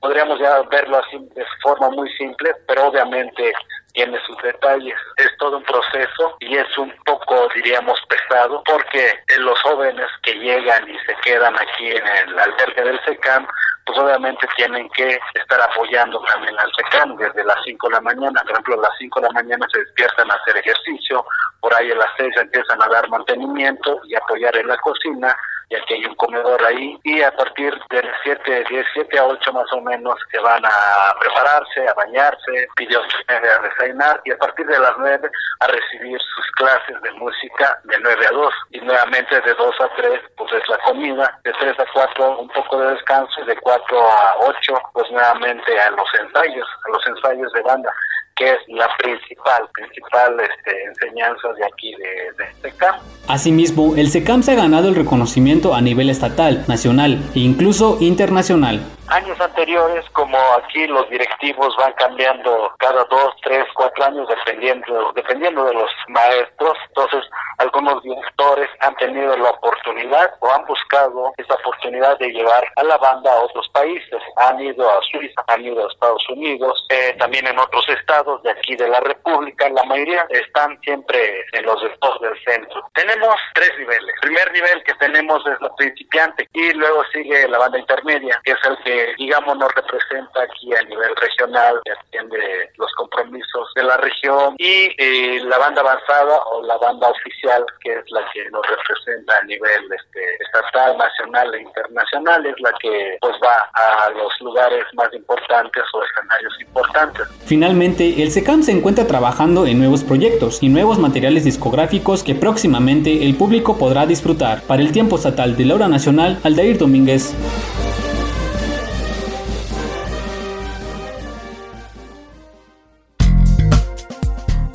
podríamos 0.02 0.40
ya 0.40 0.62
verlo 0.64 0.98
así 0.98 1.18
de 1.36 1.46
forma 1.62 1.90
muy 1.92 2.12
simple, 2.14 2.54
pero 2.68 2.88
obviamente 2.88 3.54
tiene 3.94 4.18
sus 4.26 4.38
detalles. 4.42 4.96
Es 5.18 5.30
todo 5.38 5.58
un 5.58 5.64
proceso 5.64 6.36
y 6.40 6.58
es 6.58 6.78
un 6.78 6.92
poco, 7.06 7.48
diríamos, 7.56 8.00
pesado 8.10 8.64
porque 8.66 9.14
los 9.40 9.62
jóvenes 9.62 10.08
que 10.24 10.34
llegan 10.34 10.90
y 10.90 10.98
se 11.06 11.16
quedan 11.24 11.56
aquí 11.56 11.92
en 11.92 12.08
el 12.08 12.40
albergue 12.40 12.84
del 12.84 13.00
SECAM, 13.06 13.48
pues 13.86 13.98
obviamente 13.98 14.48
tienen 14.56 14.90
que 14.90 15.20
estar 15.36 15.62
apoyando 15.62 16.20
también 16.24 16.58
al 16.60 16.72
SECAM 16.76 17.16
desde 17.18 17.44
las 17.44 17.58
5 17.64 17.88
de 17.88 17.94
la 17.94 18.02
mañana. 18.02 18.42
Por 18.42 18.52
ejemplo, 18.52 18.76
a 18.76 18.82
las 18.82 18.98
5 18.98 19.20
de 19.20 19.28
la 19.28 19.34
mañana 19.34 19.68
se 19.72 19.80
despiertan 19.80 20.32
a 20.32 20.36
hacer 20.36 20.58
ejercicio, 20.58 21.26
por 21.60 21.74
ahí 21.76 21.92
a 21.92 21.96
las 21.96 22.10
6 22.18 22.34
empiezan 22.38 22.82
a 22.82 22.88
dar 22.88 23.08
mantenimiento 23.10 24.02
y 24.06 24.16
apoyar 24.16 24.56
en 24.58 24.68
la 24.68 24.78
cocina 24.78 25.36
ya 25.72 25.80
que 25.86 25.96
hay 25.96 26.06
un 26.06 26.16
comedor 26.16 26.64
ahí, 26.66 27.00
y 27.04 27.22
a 27.22 27.32
partir 27.32 27.74
de 27.90 28.04
las 28.04 28.16
7, 28.24 28.66
10, 28.70 28.86
7 28.94 29.20
a 29.20 29.26
8 29.26 29.54
más 29.54 29.72
o 29.72 29.82
menos 29.82 30.16
que 30.30 30.38
van 30.40 30.64
a 30.66 31.16
prepararse, 31.20 31.88
a 31.88 31.94
bañarse, 31.94 32.68
pide 32.76 32.98
a 32.98 33.60
desayunar, 33.60 34.22
y 34.26 34.32
a 34.32 34.38
partir 34.38 34.68
de 34.68 34.78
las 34.78 34.94
9 34.98 35.32
a 35.62 35.68
recibir 35.68 36.20
sus 36.20 36.52
clases 36.58 37.02
de 37.02 37.12
música 37.14 37.80
de 37.86 37.98
9 38.02 38.28
a 38.28 38.32
2, 38.32 38.54
y 38.72 38.82
nuevamente 38.82 39.40
de 39.40 39.54
2 39.54 39.76
a 39.82 39.88
3 39.96 40.22
pues 40.36 40.54
es 40.54 40.68
la 40.68 40.78
comida, 40.80 41.40
de 41.44 41.54
3 41.54 41.80
a 41.80 41.86
4 41.94 42.40
un 42.40 42.50
poco 42.50 42.78
de 42.78 42.92
descanso, 42.92 43.42
y 43.42 43.46
de 43.46 43.56
4 43.56 44.12
a 44.12 44.36
8 44.40 44.82
pues 44.94 45.10
nuevamente 45.12 45.80
a 45.80 45.90
los 45.92 46.08
ensayos, 46.20 46.68
a 46.86 46.90
los 46.92 47.08
ensayos 47.08 47.52
de 47.54 47.62
banda 47.62 47.94
que 48.42 48.50
es 48.54 48.58
la 48.70 48.88
principal, 48.98 49.70
principal 49.72 50.36
este, 50.40 50.84
enseñanza 50.86 51.48
de 51.54 51.66
aquí 51.66 51.94
de, 51.94 52.70
SECAM. 52.70 52.96
Asimismo, 53.28 53.96
el 53.96 54.10
SECAM 54.10 54.42
se 54.42 54.54
ha 54.54 54.56
ganado 54.56 54.90
el 54.90 54.96
reconocimiento 54.96 55.76
a 55.76 55.82
nivel 55.82 56.10
estatal, 56.10 56.66
nacional 56.68 57.20
e 57.36 57.40
incluso 57.40 57.98
internacional 58.02 58.82
años 59.12 59.40
anteriores, 59.40 60.06
como 60.12 60.38
aquí 60.54 60.88
los 60.88 61.10
directivos 61.10 61.76
van 61.78 61.94
cambiando 61.94 62.74
cada 62.80 63.04
dos, 63.06 63.34
tres, 63.44 63.66
cuatro 63.76 64.06
años 64.06 64.28
dependiendo, 64.28 65.12
dependiendo 65.14 65.66
de 65.66 65.74
los 65.74 65.92
maestros, 66.08 66.78
entonces 66.88 67.24
algunos 67.58 68.02
directores 68.04 68.70
han 68.80 68.96
tenido 68.96 69.36
la 69.38 69.50
oportunidad 69.50 70.34
o 70.40 70.52
han 70.52 70.66
buscado 70.66 71.34
esa 71.38 71.54
oportunidad 71.56 72.18
de 72.20 72.32
llevar 72.32 72.64
a 72.76 72.84
la 72.84 72.98
banda 72.98 73.32
a 73.32 73.42
otros 73.42 73.70
países. 73.70 74.22
Han 74.38 74.60
ido 74.62 74.90
a 74.90 75.02
Suiza, 75.12 75.44
han 75.48 75.64
ido 75.64 75.86
a 75.86 75.92
Estados 75.92 76.28
Unidos, 76.30 76.86
eh, 76.90 77.16
también 77.20 77.46
en 77.48 77.60
otros 77.60 77.88
estados 77.90 78.42
de 78.44 78.52
aquí 78.52 78.76
de 78.76 78.88
la 78.88 79.00
República. 79.02 79.70
La 79.70 79.84
mayoría 79.84 80.26
están 80.30 80.80
siempre 80.82 81.46
en 81.54 81.66
los 81.66 81.84
estados 81.84 82.20
del 82.22 82.44
centro. 82.44 82.90
Tenemos 82.94 83.36
tres 83.54 83.72
niveles. 83.78 84.16
El 84.16 84.30
primer 84.30 84.52
nivel 84.54 84.84
que 84.84 84.94
tenemos 84.96 85.46
es 85.46 85.62
la 85.62 85.76
principiante 85.76 86.48
y 86.54 86.74
luego 86.74 87.04
sigue 87.14 87.48
la 87.48 87.60
banda 87.60 87.78
intermedia, 87.78 88.42
que 88.44 88.52
es 88.54 88.66
el 88.66 88.78
que 88.84 89.01
digamos, 89.18 89.58
nos 89.58 89.74
representa 89.74 90.44
aquí 90.44 90.74
a 90.74 90.84
nivel 90.84 91.16
regional, 91.16 91.80
que 91.86 91.92
atiende 91.92 92.72
los 92.78 92.92
compromisos 92.94 93.68
de 93.76 93.84
la 93.84 93.98
región, 93.98 94.56
y 94.58 94.90
eh, 94.98 95.42
la 95.46 95.58
banda 95.58 95.82
avanzada 95.82 96.38
o 96.52 96.62
la 96.64 96.78
banda 96.78 97.10
oficial, 97.10 97.66
que 97.84 97.94
es 97.94 98.12
la 98.12 98.22
que 98.34 98.50
nos 98.50 98.62
representa 98.68 99.38
a 99.38 99.44
nivel 99.44 99.82
este, 99.92 100.44
estatal, 100.44 100.98
nacional 100.98 101.54
e 101.56 101.62
internacional, 101.62 102.46
es 102.46 102.56
la 102.60 102.74
que 102.82 103.18
pues 103.22 103.36
va 103.44 103.70
a 103.74 104.10
los 104.12 104.34
lugares 104.42 104.86
más 104.94 105.14
importantes 105.14 105.84
o 105.94 106.04
escenarios 106.04 106.54
importantes. 106.62 107.28
Finalmente, 107.46 108.24
el 108.24 108.32
SECAM 108.32 108.64
se 108.64 108.72
encuentra 108.72 109.08
trabajando 109.08 109.66
en 109.66 109.80
nuevos 109.80 110.04
proyectos 110.04 110.62
y 110.62 110.70
nuevos 110.70 111.00
materiales 111.00 111.44
discográficos 111.44 112.24
que 112.24 112.36
próximamente 112.36 113.26
el 113.26 113.36
público 113.36 113.78
podrá 113.78 114.06
disfrutar. 114.06 114.62
Para 114.64 114.82
el 114.82 114.92
tiempo 114.92 115.18
estatal 115.18 115.58
de 115.58 115.66
la 115.66 115.76
hora 115.76 115.88
nacional, 115.88 116.40
Aldair 116.44 116.78
Domínguez. 116.78 117.36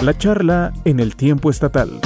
La 0.06 0.16
charla 0.16 0.72
en 0.84 1.00
el 1.00 1.16
tiempo 1.16 1.50
estatal. 1.50 2.00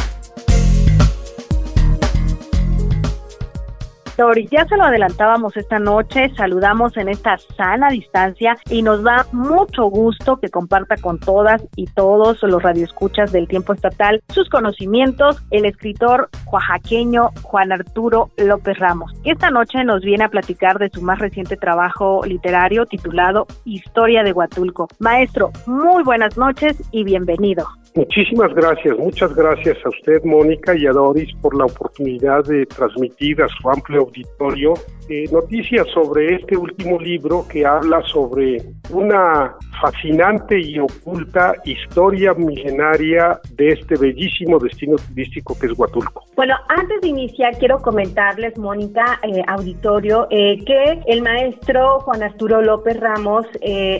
Ya 4.50 4.66
se 4.66 4.76
lo 4.76 4.84
adelantábamos 4.84 5.56
esta 5.56 5.78
noche, 5.78 6.30
saludamos 6.36 6.94
en 6.98 7.08
esta 7.08 7.38
sana 7.56 7.88
distancia 7.88 8.56
y 8.68 8.82
nos 8.82 9.02
da 9.02 9.26
mucho 9.32 9.84
gusto 9.86 10.36
que 10.36 10.50
comparta 10.50 10.96
con 10.96 11.18
todas 11.18 11.62
y 11.74 11.86
todos 11.86 12.42
los 12.42 12.62
radioescuchas 12.62 13.32
del 13.32 13.48
tiempo 13.48 13.72
estatal 13.72 14.22
sus 14.28 14.50
conocimientos 14.50 15.42
el 15.50 15.64
escritor 15.64 16.28
oaxaqueño 16.52 17.30
Juan 17.42 17.72
Arturo 17.72 18.30
López 18.36 18.78
Ramos, 18.78 19.10
que 19.24 19.30
esta 19.30 19.50
noche 19.50 19.84
nos 19.84 20.02
viene 20.02 20.24
a 20.24 20.28
platicar 20.28 20.78
de 20.78 20.90
su 20.90 21.00
más 21.00 21.18
reciente 21.18 21.56
trabajo 21.56 22.20
literario 22.26 22.84
titulado 22.84 23.46
Historia 23.64 24.22
de 24.22 24.32
Huatulco. 24.32 24.88
Maestro, 24.98 25.50
muy 25.66 26.02
buenas 26.02 26.36
noches 26.36 26.76
y 26.92 27.04
bienvenido. 27.04 27.66
Muchísimas 27.94 28.54
gracias, 28.54 28.96
muchas 28.98 29.34
gracias 29.34 29.76
a 29.84 29.88
usted, 29.88 30.22
Mónica, 30.24 30.76
y 30.76 30.86
a 30.86 30.92
Doris 30.92 31.34
por 31.42 31.56
la 31.56 31.64
oportunidad 31.64 32.44
de 32.44 32.64
transmitir 32.66 33.42
a 33.42 33.48
su 33.48 33.68
amplio 33.68 34.02
auditorio 34.02 34.74
eh, 35.08 35.24
noticias 35.32 35.88
sobre 35.92 36.36
este 36.36 36.56
último 36.56 37.00
libro 37.00 37.44
que 37.50 37.66
habla 37.66 38.00
sobre 38.02 38.58
una 38.90 39.56
fascinante 39.80 40.60
y 40.60 40.78
oculta 40.78 41.54
historia 41.64 42.32
milenaria 42.34 43.40
de 43.54 43.70
este 43.70 43.96
bellísimo 43.96 44.60
destino 44.60 44.94
turístico 45.08 45.58
que 45.58 45.66
es 45.66 45.76
Huatulco. 45.76 46.24
Bueno, 46.36 46.54
antes 46.68 47.00
de 47.00 47.08
iniciar 47.08 47.58
quiero 47.58 47.78
comentarles, 47.78 48.56
Mónica, 48.56 49.18
eh, 49.24 49.42
auditorio, 49.48 50.28
eh, 50.30 50.62
que 50.64 51.00
el 51.06 51.22
maestro 51.22 52.00
Juan 52.00 52.22
Arturo 52.22 52.62
López 52.62 53.00
Ramos 53.00 53.46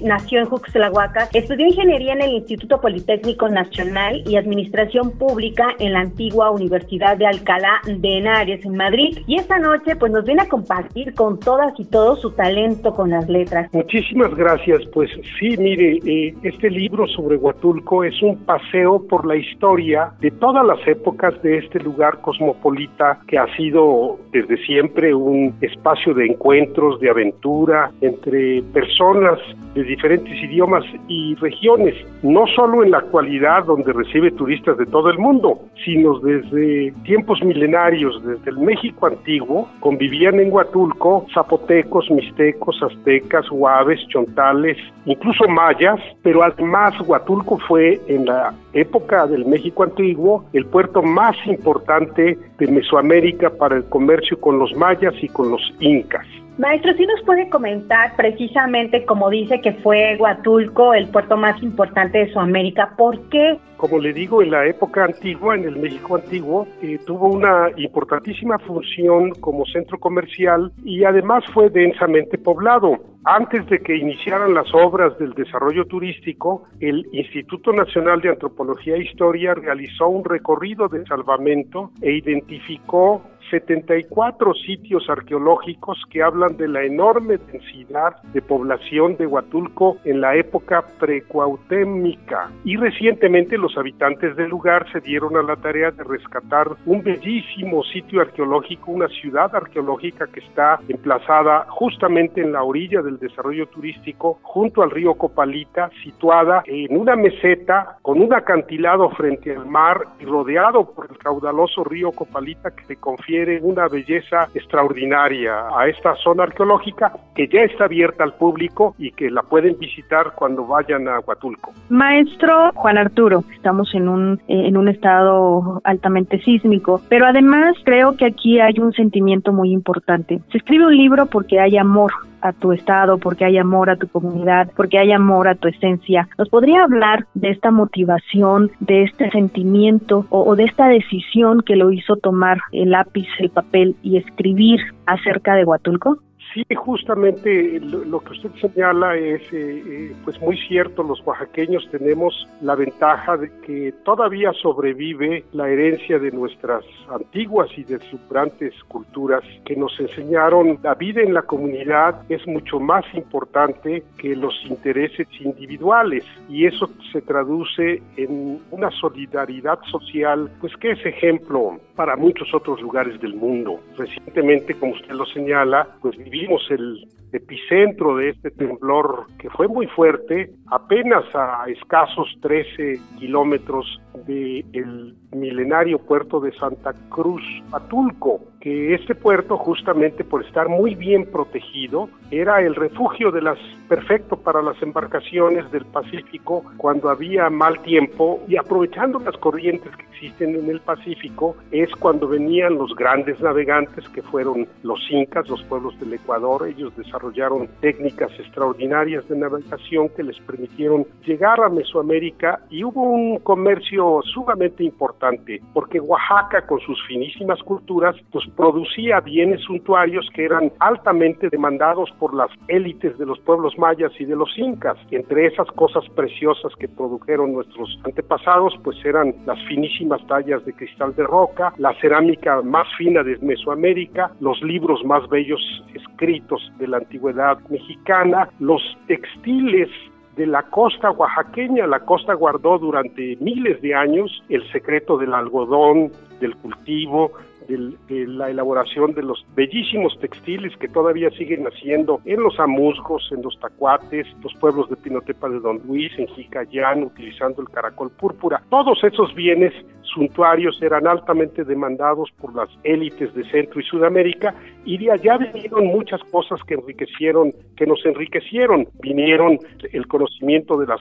nació 0.02 0.40
en 0.40 0.46
Juxtlahuaca, 0.46 1.28
estudió 1.32 1.66
ingeniería 1.66 2.12
en 2.12 2.22
el 2.22 2.32
Instituto 2.34 2.80
Politécnico 2.80 3.48
Nacional 3.48 3.79
y 4.26 4.36
Administración 4.36 5.12
Pública 5.12 5.68
en 5.78 5.94
la 5.94 6.00
antigua 6.00 6.50
Universidad 6.50 7.16
de 7.16 7.26
Alcalá 7.26 7.80
de 7.86 8.18
Henares 8.18 8.64
en 8.64 8.76
Madrid 8.76 9.18
y 9.26 9.36
esta 9.36 9.58
noche 9.58 9.96
pues 9.96 10.12
nos 10.12 10.24
viene 10.24 10.42
a 10.42 10.48
compartir 10.48 11.14
con 11.14 11.40
todas 11.40 11.72
y 11.78 11.84
todos 11.86 12.20
su 12.20 12.32
talento 12.32 12.94
con 12.94 13.10
las 13.10 13.28
letras. 13.28 13.72
Muchísimas 13.72 14.34
gracias. 14.34 14.82
Pues 14.92 15.10
sí, 15.38 15.56
mire, 15.56 15.98
eh, 16.04 16.34
este 16.42 16.70
libro 16.70 17.06
sobre 17.08 17.36
Huatulco 17.36 18.04
es 18.04 18.20
un 18.22 18.36
paseo 18.44 19.06
por 19.08 19.26
la 19.26 19.36
historia 19.36 20.12
de 20.20 20.30
todas 20.30 20.66
las 20.66 20.86
épocas 20.86 21.40
de 21.42 21.58
este 21.58 21.80
lugar 21.80 22.20
cosmopolita 22.20 23.20
que 23.26 23.38
ha 23.38 23.46
sido 23.56 24.18
desde 24.32 24.56
siempre 24.66 25.14
un 25.14 25.54
espacio 25.60 26.14
de 26.14 26.26
encuentros, 26.26 27.00
de 27.00 27.10
aventura 27.10 27.90
entre 28.00 28.62
personas 28.74 29.38
de 29.74 29.84
diferentes 29.84 30.32
idiomas 30.42 30.84
y 31.08 31.34
regiones, 31.36 31.94
no 32.22 32.46
solo 32.54 32.82
en 32.84 32.90
la 32.90 32.98
actualidad 32.98 33.69
donde 33.70 33.92
recibe 33.92 34.30
turistas 34.32 34.76
de 34.78 34.86
todo 34.86 35.10
el 35.10 35.18
mundo, 35.18 35.60
sino 35.84 36.18
desde 36.18 36.92
tiempos 37.04 37.42
milenarios, 37.42 38.22
desde 38.24 38.50
el 38.50 38.58
México 38.58 39.06
antiguo, 39.06 39.68
convivían 39.80 40.40
en 40.40 40.52
Huatulco 40.52 41.26
zapotecos, 41.32 42.10
mixtecos, 42.10 42.82
aztecas, 42.82 43.46
huaves, 43.50 44.00
chontales, 44.08 44.76
incluso 45.04 45.48
mayas, 45.48 46.00
pero 46.22 46.42
además 46.42 46.94
Huatulco 47.00 47.58
fue 47.68 48.00
en 48.08 48.26
la 48.26 48.52
época 48.72 49.26
del 49.26 49.46
México 49.46 49.84
antiguo 49.84 50.44
el 50.52 50.66
puerto 50.66 51.02
más 51.02 51.36
importante 51.46 52.38
de 52.58 52.66
Mesoamérica 52.66 53.50
para 53.50 53.76
el 53.76 53.84
comercio 53.84 54.40
con 54.40 54.58
los 54.58 54.74
mayas 54.74 55.14
y 55.22 55.28
con 55.28 55.50
los 55.50 55.62
incas. 55.80 56.26
Maestro, 56.60 56.92
¿sí 56.92 57.06
nos 57.06 57.22
puede 57.22 57.48
comentar 57.48 58.14
precisamente, 58.16 59.06
como 59.06 59.30
dice 59.30 59.62
que 59.62 59.72
fue 59.72 60.18
Huatulco 60.20 60.92
el 60.92 61.08
puerto 61.08 61.38
más 61.38 61.62
importante 61.62 62.18
de 62.18 62.32
Sudamérica, 62.34 62.92
por 62.98 63.18
qué? 63.30 63.58
Como 63.78 63.98
le 63.98 64.12
digo, 64.12 64.42
en 64.42 64.50
la 64.50 64.66
época 64.66 65.06
antigua, 65.06 65.54
en 65.54 65.64
el 65.64 65.76
México 65.76 66.16
antiguo, 66.16 66.68
eh, 66.82 66.98
tuvo 67.06 67.28
una 67.28 67.70
importantísima 67.78 68.58
función 68.58 69.30
como 69.40 69.64
centro 69.64 69.98
comercial 69.98 70.70
y 70.84 71.02
además 71.04 71.44
fue 71.54 71.70
densamente 71.70 72.36
poblado. 72.36 72.98
Antes 73.24 73.66
de 73.70 73.78
que 73.78 73.96
iniciaran 73.96 74.52
las 74.52 74.66
obras 74.74 75.18
del 75.18 75.32
desarrollo 75.32 75.86
turístico, 75.86 76.64
el 76.80 77.06
Instituto 77.12 77.72
Nacional 77.72 78.20
de 78.20 78.30
Antropología 78.30 78.96
e 78.96 79.04
Historia 79.04 79.54
realizó 79.54 80.08
un 80.08 80.26
recorrido 80.26 80.88
de 80.88 81.06
salvamento 81.06 81.90
e 82.02 82.12
identificó 82.12 83.22
74 83.50 84.54
sitios 84.54 85.08
arqueológicos 85.10 85.98
que 86.10 86.22
hablan 86.22 86.56
de 86.56 86.68
la 86.68 86.84
enorme 86.84 87.38
densidad 87.38 88.22
de 88.32 88.40
población 88.40 89.16
de 89.16 89.26
Huatulco 89.26 89.96
en 90.04 90.20
la 90.20 90.36
época 90.36 90.84
precuautémica. 90.98 92.50
Y 92.64 92.76
recientemente 92.76 93.58
los 93.58 93.76
habitantes 93.76 94.36
del 94.36 94.48
lugar 94.48 94.90
se 94.92 95.00
dieron 95.00 95.36
a 95.36 95.42
la 95.42 95.56
tarea 95.56 95.90
de 95.90 96.04
rescatar 96.04 96.68
un 96.86 97.02
bellísimo 97.02 97.82
sitio 97.84 98.20
arqueológico, 98.20 98.92
una 98.92 99.08
ciudad 99.08 99.54
arqueológica 99.54 100.26
que 100.28 100.40
está 100.40 100.80
emplazada 100.88 101.66
justamente 101.68 102.40
en 102.40 102.52
la 102.52 102.62
orilla 102.62 103.02
del 103.02 103.18
desarrollo 103.18 103.66
turístico, 103.66 104.38
junto 104.42 104.82
al 104.82 104.90
río 104.90 105.14
Copalita, 105.14 105.90
situada 106.04 106.62
en 106.66 106.96
una 106.96 107.16
meseta 107.16 107.98
con 108.02 108.20
un 108.20 108.32
acantilado 108.32 109.10
frente 109.10 109.54
al 109.54 109.66
mar 109.66 110.06
y 110.20 110.24
rodeado 110.24 110.94
por 110.94 111.10
el 111.10 111.18
caudaloso 111.18 111.84
río 111.84 112.12
Copalita 112.12 112.70
que 112.70 112.84
le 112.88 112.96
confiere 112.96 113.39
una 113.62 113.88
belleza 113.88 114.48
extraordinaria 114.54 115.68
a 115.76 115.86
esta 115.88 116.14
zona 116.16 116.44
arqueológica 116.44 117.12
que 117.34 117.48
ya 117.48 117.60
está 117.62 117.84
abierta 117.84 118.24
al 118.24 118.34
público 118.34 118.94
y 118.98 119.12
que 119.12 119.30
la 119.30 119.42
pueden 119.42 119.78
visitar 119.78 120.32
cuando 120.34 120.66
vayan 120.66 121.08
a 121.08 121.20
Huatulco. 121.20 121.72
Maestro 121.88 122.72
Juan 122.74 122.98
Arturo, 122.98 123.44
estamos 123.54 123.94
en 123.94 124.08
un, 124.08 124.34
eh, 124.48 124.66
en 124.66 124.76
un 124.76 124.88
estado 124.88 125.80
altamente 125.84 126.40
sísmico, 126.40 127.00
pero 127.08 127.26
además 127.26 127.76
creo 127.84 128.16
que 128.16 128.26
aquí 128.26 128.60
hay 128.60 128.74
un 128.78 128.92
sentimiento 128.92 129.52
muy 129.52 129.72
importante. 129.72 130.40
Se 130.50 130.58
escribe 130.58 130.86
un 130.86 130.96
libro 130.96 131.26
porque 131.26 131.60
hay 131.60 131.76
amor 131.76 132.12
a 132.42 132.52
tu 132.52 132.72
estado, 132.72 133.18
porque 133.18 133.44
hay 133.44 133.58
amor 133.58 133.90
a 133.90 133.96
tu 133.96 134.08
comunidad, 134.08 134.70
porque 134.76 134.98
hay 134.98 135.12
amor 135.12 135.48
a 135.48 135.54
tu 135.54 135.68
esencia. 135.68 136.28
¿Nos 136.38 136.48
podría 136.48 136.84
hablar 136.84 137.26
de 137.34 137.50
esta 137.50 137.70
motivación, 137.70 138.70
de 138.80 139.04
este 139.04 139.30
sentimiento 139.30 140.26
o, 140.30 140.42
o, 140.44 140.56
de 140.56 140.64
esta 140.64 140.88
decisión 140.88 141.62
que 141.62 141.76
lo 141.76 141.90
hizo 141.90 142.16
tomar 142.16 142.58
el 142.72 142.90
lápiz, 142.90 143.28
el 143.38 143.50
papel 143.50 143.96
y 144.02 144.16
escribir 144.16 144.80
acerca 145.06 145.54
de 145.54 145.64
Huatulco? 145.64 146.18
Sí, 146.52 146.64
justamente 146.74 147.78
lo, 147.80 148.18
que 148.20 148.32
usted 148.32 148.50
señala 148.60 149.16
es 149.16 149.40
eh, 149.52 149.82
eh, 149.86 150.16
pues 150.24 150.40
muy 150.40 150.56
cierto. 150.58 151.04
Los 151.04 151.24
oaxaqueños 151.24 151.88
tenemos 151.92 152.48
la 152.60 152.74
ventaja 152.74 153.36
de 153.36 153.50
que 153.60 153.94
todavía 154.04 154.52
sobrevive 154.54 155.44
la 155.52 155.68
herencia 155.68 156.18
de 156.18 156.32
nuestras 156.32 156.84
antiguas 157.08 157.68
y 157.76 157.84
deslumbrantes 157.84 158.74
culturas 158.88 159.44
que 159.64 159.76
nos 159.76 159.98
enseñaron 160.00 160.80
la 160.82 160.94
vida 160.94 161.22
en 161.22 161.34
la 161.34 161.42
comunidad 161.42 162.22
es 162.28 162.44
mucho 162.48 162.80
más 162.80 163.04
importante 163.14 164.02
que 164.18 164.34
los 164.34 164.54
intereses 164.68 165.28
individuales 165.38 166.24
y 166.48 166.66
eso 166.66 166.90
se 167.12 167.22
traduce 167.22 168.02
en 168.16 168.60
una 168.72 168.90
solidaridad 168.90 169.78
social 169.90 170.50
pues 170.60 170.76
que 170.78 170.92
es 170.92 171.06
ejemplo 171.06 171.78
para 171.94 172.16
muchos 172.16 172.52
otros 172.54 172.80
lugares 172.80 173.20
del 173.20 173.34
mundo. 173.34 173.80
Recientemente, 173.96 174.74
como 174.74 174.94
usted 174.94 175.12
lo 175.12 175.26
señala, 175.26 175.86
pues 176.00 176.16
vivimos 176.16 176.39
el 176.70 177.08
epicentro 177.32 178.16
de 178.16 178.30
este 178.30 178.50
temblor 178.50 179.26
que 179.38 179.50
fue 179.50 179.68
muy 179.68 179.86
fuerte, 179.86 180.50
apenas 180.66 181.24
a 181.34 181.64
escasos 181.68 182.28
13 182.42 183.00
kilómetros 183.18 184.00
del 184.26 185.14
milenario 185.32 185.98
puerto 185.98 186.40
de 186.40 186.52
Santa 186.52 186.92
Cruz, 187.08 187.42
Atulco, 187.72 188.40
que 188.60 188.94
este 188.94 189.14
puerto 189.14 189.56
justamente 189.56 190.22
por 190.22 190.44
estar 190.44 190.68
muy 190.68 190.94
bien 190.94 191.24
protegido 191.24 192.08
era 192.30 192.60
el 192.60 192.74
refugio 192.74 193.32
de 193.32 193.42
las 193.42 193.58
perfecto 193.90 194.36
para 194.36 194.62
las 194.62 194.80
embarcaciones 194.82 195.68
del 195.72 195.84
Pacífico 195.84 196.62
cuando 196.76 197.10
había 197.10 197.50
mal 197.50 197.82
tiempo. 197.82 198.40
Y 198.46 198.56
aprovechando 198.56 199.18
las 199.18 199.36
corrientes 199.38 199.90
que 199.96 200.04
existen 200.04 200.54
en 200.54 200.70
el 200.70 200.80
Pacífico 200.80 201.56
es 201.72 201.90
cuando 201.96 202.28
venían 202.28 202.76
los 202.76 202.94
grandes 202.94 203.40
navegantes 203.40 204.08
que 204.10 204.22
fueron 204.22 204.68
los 204.84 205.00
incas, 205.10 205.48
los 205.48 205.62
pueblos 205.64 205.98
del 205.98 206.12
Ecuador, 206.12 206.68
ellos 206.68 206.94
desarrollaron 206.96 207.68
técnicas 207.80 208.30
extraordinarias 208.38 209.26
de 209.28 209.36
navegación 209.36 210.08
que 210.10 210.22
les 210.22 210.38
permitieron 210.40 211.04
llegar 211.26 211.60
a 211.60 211.68
Mesoamérica 211.68 212.60
y 212.70 212.84
hubo 212.84 213.02
un 213.02 213.38
comercio 213.38 214.20
sumamente 214.22 214.84
importante 214.84 215.60
porque 215.74 215.98
Oaxaca 215.98 216.64
con 216.66 216.78
sus 216.80 217.02
finísimas 217.08 217.60
culturas 217.64 218.14
pues 218.30 218.46
producía 218.56 219.20
bienes 219.20 219.60
suntuarios 219.62 220.28
que 220.34 220.44
eran 220.44 220.72
altamente 220.78 221.48
demandados 221.50 222.10
por 222.18 222.34
las 222.34 222.50
élites 222.68 223.16
de 223.18 223.26
los 223.26 223.38
pueblos 223.40 223.78
mayas 223.78 224.12
y 224.18 224.24
de 224.24 224.36
los 224.36 224.56
incas. 224.58 224.96
Entre 225.10 225.46
esas 225.46 225.68
cosas 225.72 226.04
preciosas 226.14 226.72
que 226.78 226.88
produjeron 226.88 227.52
nuestros 227.52 227.98
antepasados 228.04 228.74
pues 228.82 228.96
eran 229.04 229.34
las 229.46 229.58
finísimas 229.66 230.24
tallas 230.26 230.64
de 230.64 230.72
cristal 230.72 231.14
de 231.14 231.22
roca, 231.24 231.72
la 231.78 231.94
cerámica 232.00 232.62
más 232.62 232.86
fina 232.96 233.22
de 233.22 233.38
Mesoamérica, 233.38 234.30
los 234.40 234.60
libros 234.62 235.04
más 235.04 235.28
bellos 235.28 235.60
escritos 235.94 236.60
de 236.78 236.88
la 236.88 236.98
antigüedad 236.98 237.58
mexicana, 237.68 238.48
los 238.58 238.82
textiles 239.06 239.88
de 240.36 240.46
la 240.46 240.62
costa 240.62 241.10
oaxaqueña. 241.10 241.86
La 241.86 242.00
costa 242.00 242.34
guardó 242.34 242.78
durante 242.78 243.36
miles 243.40 243.80
de 243.82 243.94
años 243.94 244.42
el 244.48 244.66
secreto 244.72 245.18
del 245.18 245.34
algodón, 245.34 246.10
del 246.40 246.56
cultivo, 246.56 247.32
de 247.76 248.26
la 248.26 248.50
elaboración 248.50 249.14
de 249.14 249.22
los 249.22 249.44
bellísimos 249.54 250.18
textiles 250.20 250.76
que 250.78 250.88
todavía 250.88 251.30
siguen 251.30 251.66
haciendo 251.66 252.20
en 252.24 252.42
los 252.42 252.58
amusgos, 252.58 253.30
en 253.32 253.42
los 253.42 253.58
tacuates, 253.60 254.26
los 254.42 254.54
pueblos 254.54 254.88
de 254.90 254.96
Pinotepa 254.96 255.48
de 255.48 255.60
Don 255.60 255.80
Luis, 255.86 256.12
en 256.18 256.26
Jicayán, 256.28 257.04
utilizando 257.04 257.62
el 257.62 257.68
caracol 257.68 258.10
púrpura. 258.10 258.62
Todos 258.70 259.02
esos 259.04 259.34
bienes 259.34 259.72
suntuarios 260.12 260.80
eran 260.82 261.06
altamente 261.06 261.64
demandados 261.64 262.30
por 262.40 262.54
las 262.54 262.68
élites 262.84 263.34
de 263.34 263.44
Centro 263.50 263.80
y 263.80 263.84
Sudamérica 263.84 264.54
y 264.84 264.98
de 264.98 265.12
allá 265.12 265.38
vinieron 265.38 265.86
muchas 265.86 266.20
cosas 266.30 266.60
que 266.64 266.74
enriquecieron, 266.74 267.52
que 267.76 267.86
nos 267.86 268.04
enriquecieron. 268.04 268.88
Vinieron 269.02 269.58
el 269.92 270.06
conocimiento 270.06 270.76
de 270.78 270.86
las 270.86 271.00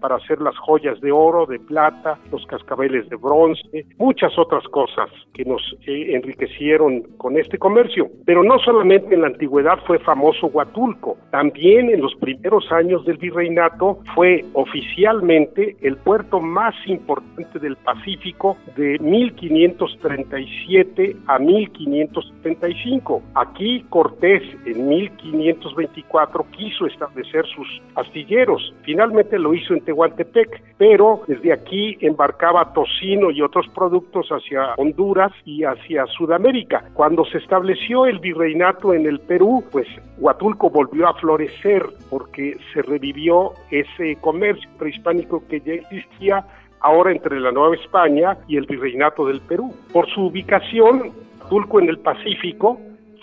para 0.00 0.16
hacer 0.16 0.40
las 0.40 0.56
joyas 0.58 1.00
de 1.00 1.12
oro, 1.12 1.46
de 1.46 1.58
plata, 1.58 2.18
los 2.30 2.44
cascabeles 2.46 3.08
de 3.08 3.16
bronce, 3.16 3.86
muchas 3.98 4.36
otras 4.38 4.64
cosas 4.68 5.10
que 5.34 5.44
nos 5.44 5.62
eh, 5.86 6.14
enriquecieron 6.14 7.02
con 7.18 7.36
este 7.36 7.58
comercio. 7.58 8.08
Pero 8.24 8.42
no 8.42 8.58
solamente 8.58 9.14
en 9.14 9.22
la 9.22 9.28
antigüedad 9.28 9.78
fue 9.86 9.98
famoso 9.98 10.46
Huatulco, 10.46 11.16
también 11.30 11.90
en 11.90 12.00
los 12.00 12.14
primeros 12.16 12.70
años 12.72 13.04
del 13.04 13.18
virreinato 13.18 13.98
fue 14.14 14.44
oficialmente 14.54 15.76
el 15.82 15.96
puerto 15.96 16.40
más 16.40 16.74
importante 16.86 17.58
del 17.58 17.76
Pacífico 17.76 18.31
de 18.76 18.98
1537 18.98 21.16
a 21.26 21.38
1575. 21.38 23.22
Aquí 23.34 23.84
Cortés 23.90 24.42
en 24.66 24.88
1524 24.88 26.46
quiso 26.50 26.86
establecer 26.86 27.44
sus 27.46 27.82
astilleros. 27.94 28.74
Finalmente 28.82 29.38
lo 29.38 29.54
hizo 29.54 29.74
en 29.74 29.84
Tehuantepec, 29.84 30.62
pero 30.78 31.22
desde 31.26 31.52
aquí 31.52 31.98
embarcaba 32.00 32.72
tocino 32.72 33.30
y 33.30 33.42
otros 33.42 33.66
productos 33.74 34.28
hacia 34.28 34.74
Honduras 34.76 35.32
y 35.44 35.64
hacia 35.64 36.06
Sudamérica. 36.06 36.84
Cuando 36.94 37.24
se 37.24 37.38
estableció 37.38 38.06
el 38.06 38.18
virreinato 38.18 38.94
en 38.94 39.06
el 39.06 39.20
Perú, 39.20 39.64
pues 39.70 39.86
Huatulco 40.18 40.70
volvió 40.70 41.08
a 41.08 41.14
florecer 41.14 41.84
porque 42.10 42.56
se 42.72 42.82
revivió 42.82 43.52
ese 43.70 44.16
comercio 44.20 44.68
prehispánico 44.78 45.42
que 45.48 45.60
ya 45.60 45.74
existía 45.74 46.44
ahora 46.82 47.12
entre 47.12 47.40
la 47.40 47.52
Nueva 47.52 47.74
España 47.76 48.36
y 48.48 48.56
el 48.56 48.66
Virreinato 48.66 49.26
del 49.26 49.40
Perú. 49.40 49.74
Por 49.92 50.08
su 50.10 50.26
ubicación, 50.26 51.12
Tulco 51.48 51.80
en 51.80 51.88
el 51.88 51.98
Pacífico 51.98 52.80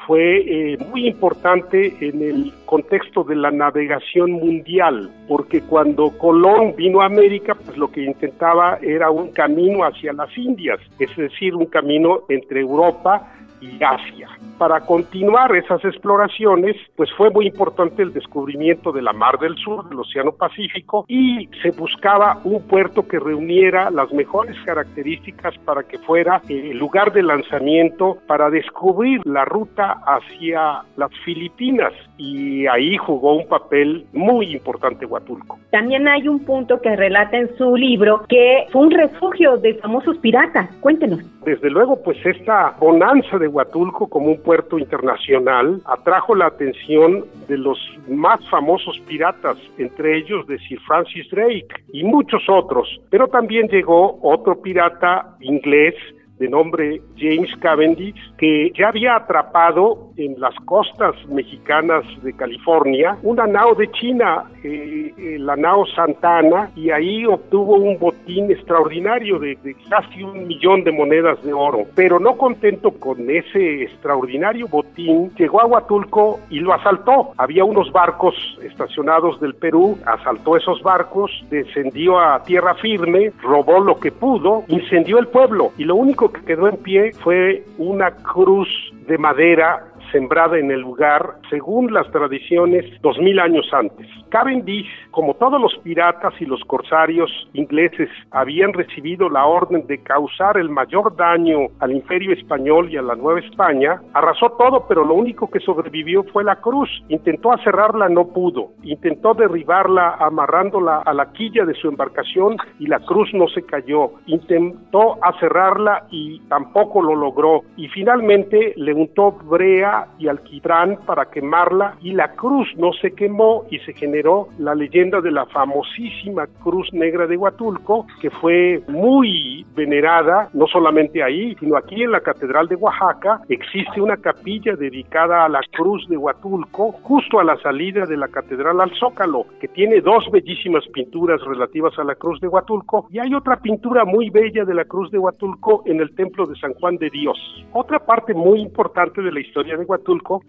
fue 0.09 0.73
eh, 0.73 0.77
muy 0.89 1.07
importante 1.07 1.93
en 2.01 2.21
el 2.23 2.53
contexto 2.65 3.23
de 3.23 3.35
la 3.35 3.51
navegación 3.51 4.31
mundial, 4.31 5.11
porque 5.27 5.61
cuando 5.61 6.17
Colón 6.17 6.73
vino 6.75 7.01
a 7.01 7.05
América, 7.05 7.53
pues 7.53 7.77
lo 7.77 7.91
que 7.91 8.03
intentaba 8.03 8.79
era 8.81 9.11
un 9.11 9.31
camino 9.31 9.83
hacia 9.83 10.13
las 10.13 10.35
Indias, 10.35 10.79
es 10.97 11.15
decir, 11.15 11.53
un 11.53 11.67
camino 11.67 12.21
entre 12.29 12.61
Europa 12.61 13.31
y 13.61 13.83
Asia. 13.83 14.29
Para 14.59 14.81
continuar 14.81 15.55
esas 15.55 15.85
exploraciones, 15.85 16.75
pues 16.97 17.09
fue 17.15 17.29
muy 17.29 17.47
importante 17.47 18.03
el 18.03 18.11
descubrimiento 18.11 18.91
de 18.91 19.01
la 19.01 19.13
Mar 19.13 19.39
del 19.39 19.55
Sur, 19.55 19.87
del 19.87 19.99
Océano 19.99 20.33
Pacífico, 20.33 21.05
y 21.07 21.47
se 21.61 21.71
buscaba 21.71 22.41
un 22.43 22.61
puerto 22.67 23.07
que 23.07 23.19
reuniera 23.19 23.89
las 23.89 24.11
mejores 24.11 24.57
características 24.65 25.57
para 25.59 25.83
que 25.83 25.97
fuera 25.99 26.41
el 26.49 26.77
lugar 26.77 27.13
de 27.13 27.23
lanzamiento 27.23 28.17
para 28.27 28.49
descubrir 28.49 29.21
la 29.25 29.45
ruta 29.45 30.01
hacia 30.05 30.83
las 30.97 31.11
Filipinas. 31.23 31.93
Y 32.17 32.67
ahí 32.67 32.97
jugó 32.97 33.35
un 33.35 33.47
papel 33.47 34.07
muy 34.11 34.51
importante 34.51 35.05
Huatulco. 35.05 35.57
También 35.71 36.05
hay 36.09 36.27
un 36.27 36.43
punto 36.43 36.81
que 36.81 36.97
relata 36.97 37.37
en 37.37 37.55
su 37.57 37.77
libro 37.77 38.25
que 38.27 38.65
fue 38.73 38.81
un 38.81 38.91
refugio 38.91 39.55
de 39.55 39.75
famosos 39.75 40.17
piratas. 40.17 40.69
Cuéntenos. 40.81 41.21
Desde 41.45 41.69
luego, 41.69 42.03
pues 42.03 42.17
esta 42.25 42.75
bonanza 42.77 43.37
de 43.37 43.47
Huatulco 43.47 44.09
como 44.09 44.27
un 44.27 44.41
puerto 44.49 44.79
internacional 44.79 45.79
atrajo 45.85 46.33
la 46.33 46.47
atención 46.47 47.23
de 47.47 47.55
los 47.55 47.77
más 48.07 48.39
famosos 48.49 48.99
piratas, 49.07 49.57
entre 49.77 50.17
ellos 50.17 50.47
de 50.47 50.57
Sir 50.57 50.79
Francis 50.87 51.29
Drake 51.29 51.67
y 51.93 52.03
muchos 52.03 52.41
otros. 52.49 52.99
Pero 53.11 53.27
también 53.27 53.67
llegó 53.67 54.17
otro 54.23 54.59
pirata 54.59 55.37
inglés 55.41 55.93
de 56.39 56.47
nombre 56.47 57.01
James 57.17 57.51
Cavendish, 57.59 58.15
que 58.37 58.71
ya 58.77 58.87
había 58.87 59.15
atrapado 59.17 60.09
en 60.17 60.39
las 60.39 60.55
costas 60.65 61.15
mexicanas 61.27 62.03
de 62.23 62.33
California 62.33 63.17
una 63.23 63.45
nao 63.45 63.75
de 63.75 63.91
China, 63.91 64.45
eh, 64.63 65.13
eh, 65.17 65.37
la 65.39 65.55
nao 65.55 65.85
Santana, 65.87 66.71
y 66.75 66.89
ahí 66.91 67.25
obtuvo 67.25 67.75
un 67.75 67.97
botín 67.99 68.49
extraordinario 68.51 69.39
de, 69.39 69.57
de 69.63 69.75
casi 69.89 70.23
un 70.23 70.47
millón 70.47 70.83
de 70.83 70.91
monedas 70.91 71.41
de 71.43 71.53
oro. 71.53 71.85
Pero 71.95 72.19
no 72.19 72.37
contento 72.37 72.91
con 72.91 73.29
ese 73.29 73.83
extraordinario 73.83 74.67
botín, 74.67 75.31
llegó 75.35 75.61
a 75.61 75.65
Huatulco 75.65 76.39
y 76.49 76.59
lo 76.59 76.73
asaltó. 76.73 77.31
Había 77.37 77.65
unos 77.65 77.91
barcos 77.91 78.35
estacionados 78.63 79.39
del 79.39 79.55
Perú, 79.55 79.97
asaltó 80.05 80.55
esos 80.55 80.81
barcos, 80.81 81.31
descendió 81.49 82.19
a 82.19 82.43
tierra 82.43 82.75
firme, 82.75 83.31
robó 83.41 83.79
lo 83.79 83.99
que 83.99 84.11
pudo, 84.11 84.63
incendió 84.67 85.19
el 85.19 85.27
pueblo 85.27 85.71
y 85.77 85.83
lo 85.83 85.95
único 85.95 86.28
que 86.31 86.41
quedó 86.41 86.67
en 86.69 86.77
pie 86.77 87.13
fue 87.23 87.63
una 87.77 88.11
cruz 88.11 88.67
de 89.07 89.17
madera 89.17 89.88
sembrada 90.11 90.57
en 90.57 90.71
el 90.71 90.81
lugar 90.81 91.35
según 91.49 91.93
las 91.93 92.09
tradiciones 92.11 92.85
dos 93.01 93.17
mil 93.19 93.39
años 93.39 93.67
antes. 93.71 94.07
Cavendish, 94.29 94.87
como 95.11 95.33
todos 95.35 95.59
los 95.59 95.75
piratas 95.83 96.33
y 96.39 96.45
los 96.45 96.61
corsarios 96.65 97.31
ingleses, 97.53 98.09
habían 98.31 98.73
recibido 98.73 99.29
la 99.29 99.45
orden 99.45 99.87
de 99.87 100.01
causar 100.03 100.57
el 100.57 100.69
mayor 100.69 101.15
daño 101.15 101.67
al 101.79 101.91
imperio 101.91 102.33
español 102.33 102.89
y 102.91 102.97
a 102.97 103.01
la 103.01 103.15
Nueva 103.15 103.39
España, 103.39 104.01
arrasó 104.13 104.51
todo, 104.51 104.85
pero 104.87 105.03
lo 105.03 105.15
único 105.15 105.49
que 105.49 105.59
sobrevivió 105.59 106.23
fue 106.31 106.43
la 106.43 106.57
cruz. 106.57 106.89
Intentó 107.09 107.51
aserrarla, 107.51 108.09
no 108.09 108.27
pudo. 108.27 108.69
Intentó 108.83 109.33
derribarla 109.33 110.15
amarrándola 110.19 110.99
a 110.99 111.13
la 111.13 111.31
quilla 111.31 111.65
de 111.65 111.73
su 111.73 111.87
embarcación 111.87 112.57
y 112.79 112.87
la 112.87 112.99
cruz 112.99 113.29
no 113.33 113.47
se 113.47 113.63
cayó. 113.63 114.11
Intentó 114.27 115.17
aserrarla 115.23 116.05
y 116.11 116.39
tampoco 116.49 117.01
lo 117.01 117.15
logró. 117.15 117.61
Y 117.77 117.87
finalmente 117.89 118.73
le 118.75 118.93
untó 118.93 119.31
brea 119.31 119.98
y 120.17 120.27
alquitrán 120.27 120.99
para 121.05 121.25
quemarla 121.25 121.95
y 122.01 122.11
la 122.11 122.33
cruz 122.33 122.67
no 122.77 122.91
se 122.93 123.11
quemó 123.11 123.65
y 123.69 123.79
se 123.79 123.93
generó 123.93 124.47
la 124.57 124.75
leyenda 124.75 125.21
de 125.21 125.31
la 125.31 125.45
famosísima 125.47 126.47
Cruz 126.63 126.91
Negra 126.93 127.27
de 127.27 127.37
Huatulco 127.37 128.05
que 128.21 128.29
fue 128.29 128.81
muy 128.87 129.65
venerada 129.75 130.49
no 130.53 130.67
solamente 130.67 131.23
ahí 131.23 131.55
sino 131.59 131.77
aquí 131.77 132.03
en 132.03 132.11
la 132.11 132.21
Catedral 132.21 132.67
de 132.67 132.75
Oaxaca 132.75 133.41
existe 133.49 134.01
una 134.01 134.17
capilla 134.17 134.75
dedicada 134.75 135.45
a 135.45 135.49
la 135.49 135.61
Cruz 135.71 136.07
de 136.09 136.17
Huatulco 136.17 136.91
justo 137.03 137.39
a 137.39 137.43
la 137.43 137.57
salida 137.57 138.05
de 138.05 138.17
la 138.17 138.27
Catedral 138.27 138.81
al 138.81 138.91
Zócalo 138.99 139.45
que 139.59 139.67
tiene 139.67 140.01
dos 140.01 140.29
bellísimas 140.31 140.85
pinturas 140.93 141.41
relativas 141.41 141.97
a 141.97 142.03
la 142.03 142.15
Cruz 142.15 142.39
de 142.41 142.47
Huatulco 142.47 143.07
y 143.09 143.19
hay 143.19 143.33
otra 143.33 143.57
pintura 143.57 144.05
muy 144.05 144.29
bella 144.29 144.65
de 144.65 144.73
la 144.73 144.85
Cruz 144.85 145.11
de 145.11 145.19
Huatulco 145.19 145.83
en 145.85 145.99
el 145.99 146.13
Templo 146.15 146.45
de 146.45 146.55
San 146.55 146.73
Juan 146.73 146.97
de 146.97 147.09
Dios. 147.09 147.37
Otra 147.73 147.99
parte 147.99 148.33
muy 148.33 148.61
importante 148.61 149.21
de 149.21 149.31
la 149.31 149.39
historia 149.39 149.77
de 149.77 149.85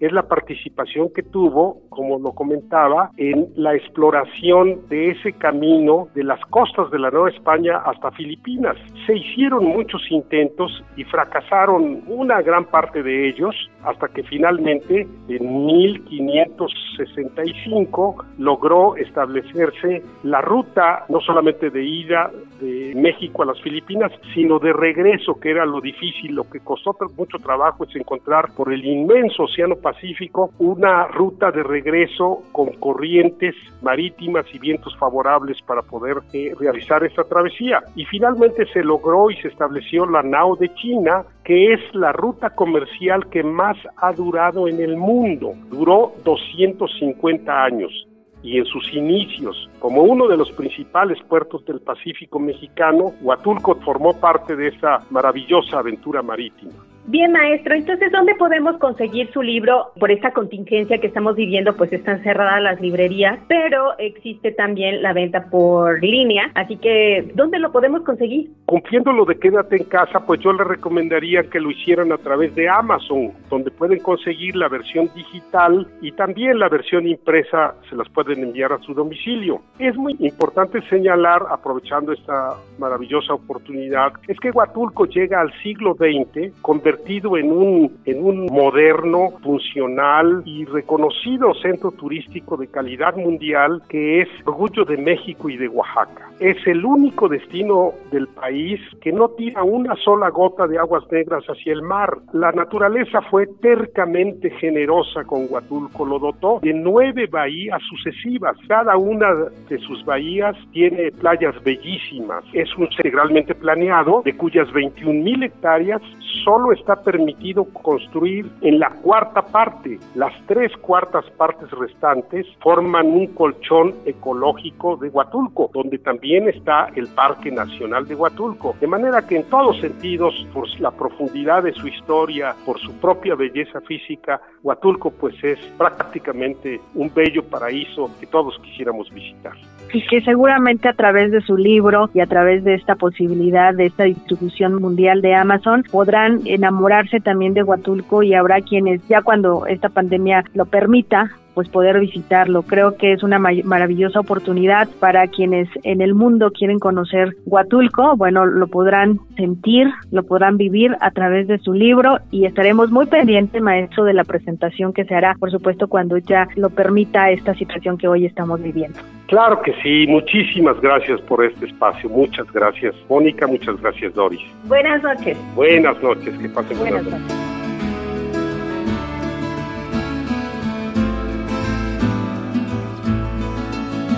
Es 0.00 0.12
la 0.12 0.29
participación 0.29 1.11
que 1.14 1.22
tuvo, 1.22 1.81
como 1.88 2.18
lo 2.18 2.33
comentaba, 2.33 3.11
en 3.16 3.48
la 3.57 3.74
exploración 3.74 4.87
de 4.88 5.11
ese 5.11 5.33
camino 5.33 6.09
de 6.14 6.24
las 6.24 6.40
costas 6.46 6.90
de 6.90 6.98
la 6.98 7.11
Nueva 7.11 7.31
España 7.31 7.79
hasta 7.85 8.11
Filipinas. 8.12 8.76
Se 9.07 9.16
hicieron 9.16 9.64
muchos 9.64 10.03
intentos 10.11 10.85
y 10.96 11.05
fracasaron 11.05 12.03
una 12.07 12.42
gran 12.42 12.66
parte 12.66 13.03
de 13.03 13.29
ellos 13.29 13.55
hasta 13.85 14.09
que 14.09 14.22
finalmente 14.24 15.07
en 15.29 15.66
1565 15.66 18.24
logró 18.38 18.96
establecerse 18.96 20.03
la 20.22 20.40
ruta 20.40 21.05
no 21.09 21.20
solamente 21.20 21.70
de 21.70 21.85
ida 21.85 22.31
de 22.61 22.94
México 22.94 23.42
a 23.42 23.46
las 23.46 23.61
Filipinas, 23.61 24.12
sino 24.35 24.59
de 24.59 24.73
regreso, 24.73 25.38
que 25.40 25.51
era 25.51 25.64
lo 25.64 25.81
difícil, 25.81 26.35
lo 26.35 26.49
que 26.49 26.61
costó 26.61 26.94
mucho 27.16 27.38
trabajo 27.38 27.85
es 27.85 27.96
encontrar 27.96 28.53
por 28.55 28.73
el 28.73 28.85
inmenso 28.85 29.44
Océano 29.44 29.77
Pacífico 29.77 30.51
una 30.59 31.07
ruta 31.07 31.51
de 31.51 31.62
regreso 31.62 32.42
con 32.53 32.68
corrientes 32.75 33.55
marítimas 33.83 34.44
y 34.53 34.59
vientos 34.59 34.96
favorables 34.96 35.59
para 35.62 35.83
poder 35.83 36.18
eh, 36.33 36.55
realizar 36.59 37.05
esta 37.05 37.25
travesía. 37.25 37.83
Y 37.94 38.05
finalmente 38.07 38.66
se 38.73 38.83
logró 38.83 39.31
y 39.31 39.37
se 39.37 39.49
estableció 39.49 40.07
la 40.07 40.23
nao 40.23 40.57
de 40.57 40.73
China, 40.75 41.25
que 41.44 41.73
es 41.73 41.81
la 41.94 42.12
ruta 42.12 42.51
comercial 42.51 43.29
que 43.31 43.42
más 43.42 43.77
ha 43.96 44.12
durado 44.12 44.68
en 44.68 44.81
el 44.81 44.96
mundo. 44.96 45.55
Duró 45.70 46.12
250 46.25 47.64
años 47.64 48.07
y 48.42 48.59
en 48.59 48.64
sus 48.64 48.92
inicios 48.92 49.68
como 49.79 50.03
uno 50.03 50.29
de 50.29 50.37
los 50.37 50.50
principales 50.53 51.18
puertos 51.29 51.64
del 51.64 51.81
Pacífico 51.81 52.38
mexicano, 52.38 53.12
Huatulco 53.22 53.74
formó 53.76 54.18
parte 54.18 54.57
de 54.57 54.68
esa 54.68 55.00
maravillosa 55.11 55.79
aventura 55.79 56.22
marítima. 56.22 56.72
Bien, 57.07 57.33
maestro, 57.33 57.74
entonces, 57.74 58.12
¿dónde 58.12 58.35
podemos 58.37 58.76
conseguir 58.76 59.33
su 59.33 59.42
libro? 59.42 59.90
Por 59.98 60.12
esta 60.12 60.33
contingencia 60.33 60.98
que 60.98 61.07
estamos 61.07 61.35
viviendo, 61.35 61.74
pues 61.74 61.92
están 61.92 62.22
cerradas 62.22 62.62
las 62.62 62.81
librerías, 62.81 63.38
pero 63.48 63.98
existe 63.98 64.53
también 64.53 65.03
la 65.03 65.12
venta 65.12 65.46
por 65.50 66.00
línea, 66.03 66.53
así 66.55 66.76
que, 66.76 67.33
¿dónde 67.35 67.59
lo 67.59 67.72
podemos 67.72 68.03
conseguir? 68.03 68.50
Cumpliendo 68.66 69.12
lo 69.12 69.24
de 69.24 69.38
quédate 69.38 69.79
en 69.79 69.85
casa, 69.85 70.24
pues 70.24 70.40
yo 70.40 70.53
le 70.53 70.62
recomendaría 70.62 71.42
que 71.44 71.59
lo 71.59 71.70
hicieran 71.70 72.12
a 72.12 72.18
través 72.18 72.55
de 72.55 72.68
Amazon, 72.68 73.33
donde 73.50 73.70
pueden 73.70 73.98
conseguir 73.98 74.56
la 74.56 74.68
versión 74.68 75.10
digital 75.14 75.86
y 76.00 76.12
también 76.12 76.58
la 76.58 76.68
versión 76.68 77.06
impresa 77.06 77.74
se 77.88 77.96
las 77.96 78.08
pueden 78.08 78.42
enviar 78.42 78.72
a 78.72 78.78
su 78.78 78.94
domicilio. 78.94 79.60
Es 79.78 79.96
muy 79.96 80.16
importante 80.20 80.80
señalar, 80.88 81.42
aprovechando 81.50 82.12
esta 82.12 82.54
maravillosa 82.78 83.34
oportunidad, 83.34 84.12
es 84.28 84.38
que 84.38 84.50
Huatulco 84.50 85.06
llega 85.06 85.40
al 85.40 85.52
siglo 85.62 85.94
XX 85.94 86.52
convertido 86.62 87.36
en 87.36 87.52
un, 87.52 87.98
en 88.04 88.24
un 88.24 88.46
moderno, 88.46 89.30
funcional 89.42 90.42
y 90.44 90.64
reconocido 90.64 91.52
centro 91.54 91.90
turístico 91.90 92.56
de 92.56 92.68
calidad 92.68 93.16
mundial 93.16 93.82
que 93.88 94.22
es 94.22 94.28
orgullo 94.44 94.84
de 94.84 94.96
México 94.96 95.48
y 95.48 95.56
de 95.56 95.68
Oaxaca. 95.68 96.30
Es 96.38 96.56
el 96.66 96.84
único 96.84 97.28
destino 97.28 97.92
del 98.10 98.28
país 98.28 98.80
que 99.02 99.12
no 99.12 99.28
tira 99.30 99.62
una 99.62 99.94
sola 99.96 100.30
gota 100.30 100.66
de 100.66 100.78
aguas 100.78 101.04
negras 101.10 101.44
hacia 101.44 101.72
el 101.72 101.82
mar. 101.82 102.18
La 102.32 102.52
naturaleza 102.52 103.20
fue 103.22 103.39
tercamente 103.46 104.50
generosa 104.50 105.24
con 105.24 105.46
Huatulco, 105.48 106.05
lo 106.05 106.18
dotó 106.18 106.61
de 106.62 106.72
nueve 106.74 107.26
bahías 107.26 107.81
sucesivas. 107.88 108.57
Cada 108.68 108.96
una 108.96 109.29
de 109.68 109.79
sus 109.79 110.05
bahías 110.05 110.57
tiene 110.72 111.11
playas 111.12 111.55
bellísimas. 111.62 112.44
Es 112.53 112.68
un 112.76 112.88
integralmente 112.90 113.55
planeado, 113.55 114.22
de 114.24 114.37
cuyas 114.37 114.70
21 114.72 115.22
mil 115.22 115.42
hectáreas 115.42 116.03
solo 116.44 116.72
está 116.72 117.03
permitido 117.03 117.64
construir 117.64 118.46
en 118.62 118.79
la 118.79 118.90
cuarta 119.03 119.42
parte. 119.42 119.98
Las 120.14 120.33
tres 120.46 120.72
cuartas 120.79 121.24
partes 121.37 121.70
restantes 121.70 122.46
forman 122.61 123.07
un 123.07 123.29
colchón 123.29 123.94
ecológico 124.07 124.96
de 124.96 125.09
Huatulco, 125.09 125.70
donde 125.72 125.98
también 125.98 126.48
está 126.48 126.88
el 126.94 127.09
Parque 127.09 127.50
Nacional 127.50 128.07
de 128.07 128.14
Huatulco. 128.14 128.74
De 128.81 128.87
manera 128.87 129.26
que 129.26 129.37
en 129.37 129.44
todos 129.44 129.79
sentidos, 129.81 130.35
por 130.53 130.68
la 130.81 130.90
profundidad 130.90 131.62
de 131.62 131.72
su 131.72 131.88
historia, 131.88 132.55
por 132.64 132.79
su 132.81 132.92
propia 133.00 133.29
belleza 133.34 133.80
física, 133.80 134.40
Huatulco 134.62 135.10
pues 135.10 135.34
es 135.42 135.58
prácticamente 135.76 136.80
un 136.94 137.12
bello 137.12 137.44
paraíso 137.44 138.10
que 138.20 138.26
todos 138.26 138.58
quisiéramos 138.62 139.10
visitar. 139.12 139.54
Y 139.92 140.06
que 140.06 140.20
seguramente 140.20 140.88
a 140.88 140.92
través 140.92 141.32
de 141.32 141.40
su 141.40 141.56
libro 141.56 142.10
y 142.14 142.20
a 142.20 142.26
través 142.26 142.62
de 142.64 142.74
esta 142.74 142.94
posibilidad 142.94 143.74
de 143.74 143.86
esta 143.86 144.04
distribución 144.04 144.76
mundial 144.76 145.20
de 145.20 145.34
Amazon 145.34 145.84
podrán 145.90 146.40
enamorarse 146.44 147.20
también 147.20 147.54
de 147.54 147.62
Huatulco 147.62 148.22
y 148.22 148.34
habrá 148.34 148.60
quienes 148.60 149.06
ya 149.08 149.22
cuando 149.22 149.66
esta 149.66 149.88
pandemia 149.88 150.44
lo 150.54 150.64
permita 150.66 151.30
pues 151.61 151.68
poder 151.68 152.01
visitarlo. 152.01 152.62
Creo 152.62 152.96
que 152.96 153.12
es 153.12 153.23
una 153.23 153.38
maravillosa 153.38 154.18
oportunidad 154.18 154.88
para 154.99 155.27
quienes 155.27 155.68
en 155.83 156.01
el 156.01 156.14
mundo 156.14 156.53
quieren 156.53 156.79
conocer 156.79 157.37
Huatulco. 157.44 158.16
Bueno, 158.16 158.46
lo 158.46 158.66
podrán 158.68 159.20
sentir, 159.37 159.87
lo 160.11 160.23
podrán 160.23 160.57
vivir 160.57 160.96
a 161.03 161.11
través 161.11 161.49
de 161.49 161.59
su 161.59 161.75
libro 161.75 162.16
y 162.31 162.46
estaremos 162.46 162.90
muy 162.90 163.05
pendientes, 163.05 163.61
maestro, 163.61 164.05
de 164.05 164.14
la 164.14 164.25
presentación 164.25 164.94
que 164.94 165.05
se 165.05 165.14
hará, 165.14 165.35
por 165.38 165.51
supuesto, 165.51 165.87
cuando 165.87 166.16
ya 166.16 166.49
lo 166.57 166.70
permita 166.70 167.31
esta 167.31 167.53
situación 167.53 167.99
que 167.99 168.09
hoy 168.09 168.25
estamos 168.25 168.62
viviendo. 168.62 168.99
Claro 169.27 169.61
que 169.61 169.75
sí, 169.83 170.07
muchísimas 170.09 170.81
gracias 170.81 171.20
por 171.20 171.44
este 171.44 171.66
espacio, 171.66 172.09
muchas 172.09 172.51
gracias 172.55 172.94
Mónica, 173.11 173.46
muchas 173.46 173.79
gracias 173.83 174.14
Doris. 174.14 174.40
Buenas 174.64 175.03
noches. 175.03 175.37
Buenas 175.55 176.03
noches, 176.03 176.38
que 176.38 176.49
pasen 176.49 176.79
buenas, 176.79 177.05
buenas 177.05 177.20
noches. 177.20 177.49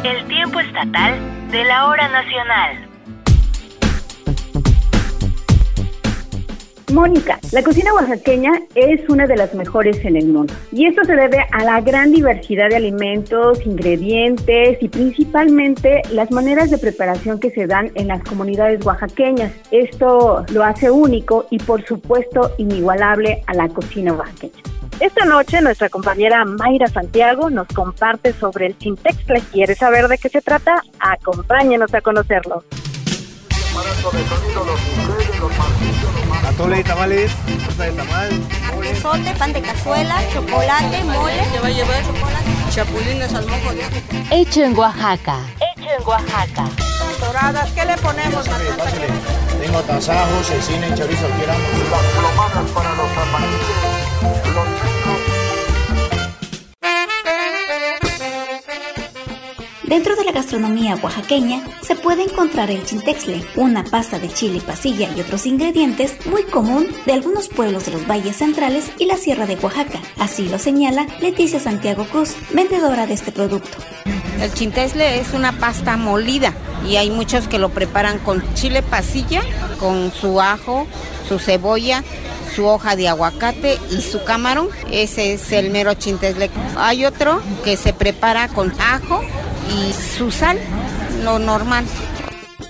El 0.04 0.26
tiempo 0.26 0.58
estatal 0.58 1.14
de 1.52 1.62
la 1.62 1.86
hora 1.86 2.08
nacional. 2.08 2.88
Mónica, 6.92 7.38
la 7.52 7.62
cocina 7.62 7.94
oaxaqueña 7.94 8.50
es 8.74 9.08
una 9.08 9.28
de 9.28 9.36
las 9.36 9.54
mejores 9.54 10.04
en 10.04 10.16
el 10.16 10.26
mundo 10.26 10.52
y 10.72 10.86
esto 10.86 11.04
se 11.04 11.14
debe 11.14 11.46
a 11.52 11.62
la 11.62 11.80
gran 11.82 12.10
diversidad 12.10 12.70
de 12.70 12.76
alimentos, 12.76 13.64
ingredientes 13.64 14.82
y 14.82 14.88
principalmente 14.88 16.02
las 16.10 16.32
maneras 16.32 16.72
de 16.72 16.78
preparación 16.78 17.38
que 17.38 17.52
se 17.52 17.68
dan 17.68 17.92
en 17.94 18.08
las 18.08 18.24
comunidades 18.24 18.84
oaxaqueñas. 18.84 19.52
Esto 19.70 20.44
lo 20.52 20.64
hace 20.64 20.90
único 20.90 21.46
y 21.48 21.58
por 21.58 21.84
supuesto 21.84 22.50
inigualable 22.58 23.44
a 23.46 23.54
la 23.54 23.68
cocina 23.68 24.12
oaxaqueña. 24.14 24.71
Esta 25.02 25.24
noche 25.24 25.60
nuestra 25.60 25.88
compañera 25.88 26.44
Mayra 26.44 26.86
Santiago 26.86 27.50
nos 27.50 27.66
comparte 27.66 28.32
sobre 28.32 28.66
el 28.66 28.78
Chintexle. 28.78 29.42
¿Quiere 29.50 29.74
saber 29.74 30.06
de 30.06 30.16
qué 30.16 30.28
se 30.28 30.40
trata? 30.40 30.80
Acompáñenos 31.00 31.92
a 31.92 32.00
conocerlo. 32.00 32.62
Atole 36.46 36.76
de 36.76 36.84
tamales, 36.84 37.32
torta 37.66 37.82
de 37.82 37.92
tamal, 37.92 38.30
Quesote, 38.80 39.34
pan 39.36 39.52
de 39.52 39.62
cazuela, 39.62 40.20
chocolate, 40.32 41.02
mole. 41.02 41.32
¿Qué 41.52 41.58
va 41.58 41.66
a 41.66 41.70
llevar? 41.70 42.02
Chocolate. 42.04 42.50
Chapulines 42.70 43.34
al 43.34 43.46
mojo 43.48 43.72
de. 43.72 43.82
Hecho 44.30 44.62
en 44.62 44.78
Oaxaca. 44.78 45.38
Hecho 45.56 45.88
en 45.98 46.06
Oaxaca. 46.06 46.68
Doradas, 47.18 47.72
¿qué 47.72 47.84
le 47.84 47.96
ponemos, 47.96 48.48
Marta? 48.48 48.84
Tengo 49.60 49.80
tasajos, 49.80 50.46
cecina 50.46 50.86
y 50.86 50.94
chorizo 50.94 51.26
quiero. 51.36 51.54
Las 51.90 52.04
plomadas 52.14 52.70
para 52.70 52.94
los 52.94 53.18
amarillos, 53.18 53.91
Dentro 59.92 60.16
de 60.16 60.24
la 60.24 60.32
gastronomía 60.32 60.96
oaxaqueña 61.02 61.62
se 61.82 61.96
puede 61.96 62.22
encontrar 62.22 62.70
el 62.70 62.82
chintexle, 62.82 63.44
una 63.56 63.84
pasta 63.84 64.18
de 64.18 64.32
chile 64.32 64.62
pasilla 64.66 65.10
y 65.14 65.20
otros 65.20 65.44
ingredientes 65.44 66.16
muy 66.24 66.44
común 66.44 66.86
de 67.04 67.12
algunos 67.12 67.50
pueblos 67.50 67.84
de 67.84 67.92
los 67.92 68.06
valles 68.06 68.36
centrales 68.36 68.90
y 68.98 69.04
la 69.04 69.18
sierra 69.18 69.44
de 69.44 69.56
Oaxaca. 69.56 70.00
Así 70.18 70.48
lo 70.48 70.58
señala 70.58 71.06
Leticia 71.20 71.60
Santiago 71.60 72.06
Cruz, 72.06 72.34
vendedora 72.54 73.06
de 73.06 73.12
este 73.12 73.32
producto. 73.32 73.76
El 74.40 74.50
chintesle 74.54 75.20
es 75.20 75.34
una 75.34 75.52
pasta 75.58 75.98
molida 75.98 76.54
y 76.88 76.96
hay 76.96 77.10
muchos 77.10 77.46
que 77.46 77.58
lo 77.58 77.68
preparan 77.68 78.18
con 78.18 78.42
chile 78.54 78.82
pasilla, 78.82 79.42
con 79.78 80.10
su 80.10 80.40
ajo, 80.40 80.86
su 81.28 81.38
cebolla, 81.38 82.02
su 82.56 82.64
hoja 82.64 82.96
de 82.96 83.08
aguacate 83.08 83.78
y 83.90 84.00
su 84.00 84.24
camarón. 84.24 84.70
Ese 84.90 85.34
es 85.34 85.52
el 85.52 85.68
mero 85.70 85.92
chintesle. 85.92 86.50
Hay 86.78 87.04
otro 87.04 87.42
que 87.62 87.76
se 87.76 87.92
prepara 87.92 88.48
con 88.48 88.72
ajo 88.80 89.22
y 89.72 89.92
su 89.92 90.30
sal, 90.30 90.58
lo 91.24 91.38
normal. 91.38 91.84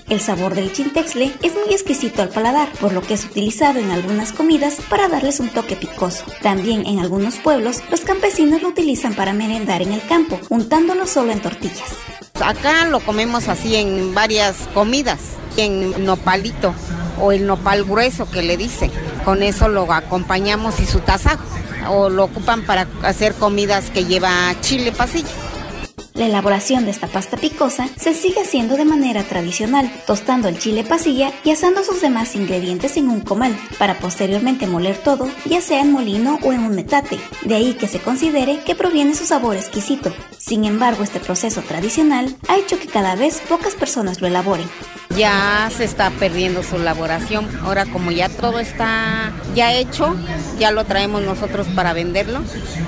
El 0.09 0.19
sabor 0.19 0.53
del 0.53 0.71
chintexle 0.71 1.33
es 1.41 1.53
muy 1.53 1.73
exquisito 1.73 2.21
al 2.21 2.29
paladar, 2.29 2.69
por 2.73 2.93
lo 2.93 3.01
que 3.01 3.13
es 3.15 3.25
utilizado 3.25 3.79
en 3.79 3.89
algunas 3.89 4.31
comidas 4.31 4.75
para 4.89 5.07
darles 5.07 5.39
un 5.39 5.49
toque 5.49 5.75
picoso. 5.75 6.25
También 6.41 6.85
en 6.85 6.99
algunos 6.99 7.35
pueblos, 7.37 7.81
los 7.89 8.01
campesinos 8.01 8.61
lo 8.61 8.69
utilizan 8.69 9.13
para 9.15 9.33
merendar 9.33 9.81
en 9.81 9.91
el 9.91 10.05
campo, 10.05 10.39
untándolo 10.49 11.07
solo 11.07 11.31
en 11.31 11.41
tortillas. 11.41 11.95
Acá 12.43 12.85
lo 12.85 12.99
comemos 12.99 13.47
así 13.47 13.75
en 13.75 14.13
varias 14.13 14.55
comidas, 14.73 15.19
en 15.57 16.05
nopalito 16.05 16.73
o 17.19 17.31
el 17.31 17.45
nopal 17.47 17.83
grueso 17.85 18.29
que 18.29 18.41
le 18.41 18.57
dicen. 18.57 18.91
Con 19.23 19.41
eso 19.41 19.67
lo 19.69 19.91
acompañamos 19.91 20.79
y 20.79 20.85
su 20.85 20.99
tasajo, 20.99 21.43
o 21.89 22.09
lo 22.09 22.25
ocupan 22.25 22.63
para 22.65 22.87
hacer 23.03 23.33
comidas 23.35 23.89
que 23.91 24.05
lleva 24.05 24.53
chile 24.61 24.91
pasilla. 24.91 25.29
La 26.15 26.27
elaboración 26.27 26.85
de 26.85 26.91
esta 26.91 27.07
pasta 27.07 27.37
picosa 27.37 27.89
se 27.97 28.13
sigue 28.13 28.41
haciendo 28.41 28.77
de 28.77 28.85
manera 28.85 29.23
tradicional, 29.23 29.91
tostando 30.05 30.47
el 30.47 30.59
chile 30.59 30.83
pasilla 30.83 31.31
y 31.43 31.49
asando 31.49 31.83
sus 31.83 32.01
demás 32.01 32.35
ingredientes 32.35 32.97
en 32.97 33.09
un 33.09 33.21
comal, 33.21 33.57
para 33.79 33.97
posteriormente 33.97 34.67
moler 34.67 34.95
todo, 34.97 35.27
ya 35.45 35.59
sea 35.59 35.81
en 35.81 35.91
molino 35.91 36.37
o 36.43 36.53
en 36.53 36.59
un 36.59 36.75
metate. 36.75 37.17
De 37.45 37.55
ahí 37.55 37.73
que 37.73 37.87
se 37.87 37.99
considere 37.99 38.59
que 38.63 38.75
proviene 38.75 39.15
su 39.15 39.25
sabor 39.25 39.55
exquisito. 39.55 40.13
Sin 40.37 40.65
embargo, 40.65 41.03
este 41.03 41.19
proceso 41.19 41.61
tradicional 41.61 42.35
ha 42.47 42.57
hecho 42.57 42.77
que 42.77 42.87
cada 42.87 43.15
vez 43.15 43.41
pocas 43.49 43.73
personas 43.73 44.21
lo 44.21 44.27
elaboren. 44.27 44.69
Ya 45.17 45.67
se 45.75 45.83
está 45.83 46.11
perdiendo 46.11 46.61
su 46.61 46.75
elaboración. 46.75 47.47
Ahora 47.63 47.87
como 47.87 48.11
ya 48.11 48.29
todo 48.29 48.59
está 48.59 49.33
ya 49.55 49.73
hecho, 49.73 50.15
ya 50.59 50.69
lo 50.69 50.85
traemos 50.85 51.23
nosotros 51.23 51.65
para 51.75 51.93
venderlo, 51.93 52.41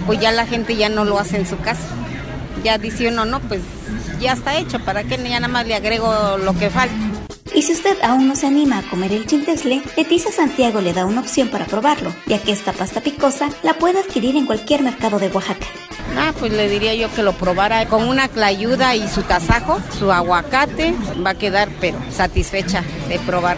pues 0.05 0.19
ya 0.19 0.31
la 0.31 0.45
gente 0.45 0.75
ya 0.75 0.89
no 0.89 1.05
lo 1.05 1.17
hace 1.17 1.37
en 1.37 1.47
su 1.47 1.57
casa 1.57 1.81
ya 2.65 2.79
dice 2.79 3.07
uno, 3.07 3.25
no, 3.25 3.39
pues 3.41 3.61
ya 4.19 4.33
está 4.33 4.57
hecho, 4.57 4.79
¿para 4.79 5.03
qué 5.03 5.17
ya 5.17 5.39
nada 5.39 5.47
más 5.47 5.67
le 5.67 5.75
agrego 5.75 6.37
lo 6.39 6.57
que 6.57 6.71
falta? 6.71 6.95
Y 7.53 7.61
si 7.61 7.73
usted 7.73 7.95
aún 8.03 8.27
no 8.27 8.35
se 8.35 8.47
anima 8.47 8.79
a 8.79 8.89
comer 8.89 9.13
el 9.13 9.27
chintesle, 9.27 9.83
Leticia 9.95 10.31
Santiago 10.31 10.81
le 10.81 10.91
da 10.91 11.05
una 11.05 11.21
opción 11.21 11.49
para 11.49 11.67
probarlo, 11.67 12.13
ya 12.25 12.39
que 12.39 12.51
esta 12.51 12.73
pasta 12.73 13.01
picosa 13.01 13.49
la 13.61 13.75
puede 13.75 13.99
adquirir 13.99 14.35
en 14.35 14.47
cualquier 14.47 14.81
mercado 14.81 15.19
de 15.19 15.27
Oaxaca. 15.27 15.67
Ah, 16.17 16.33
pues 16.39 16.51
le 16.51 16.67
diría 16.67 16.95
yo 16.95 17.13
que 17.13 17.21
lo 17.21 17.33
probara 17.33 17.85
con 17.85 18.07
una 18.07 18.27
clayuda 18.29 18.95
y 18.95 19.07
su 19.07 19.21
tasajo, 19.21 19.79
su 19.97 20.11
aguacate, 20.11 20.95
va 21.25 21.31
a 21.31 21.35
quedar 21.35 21.69
pero 21.79 21.99
satisfecha 22.11 22.83
de 23.07 23.19
probar. 23.19 23.57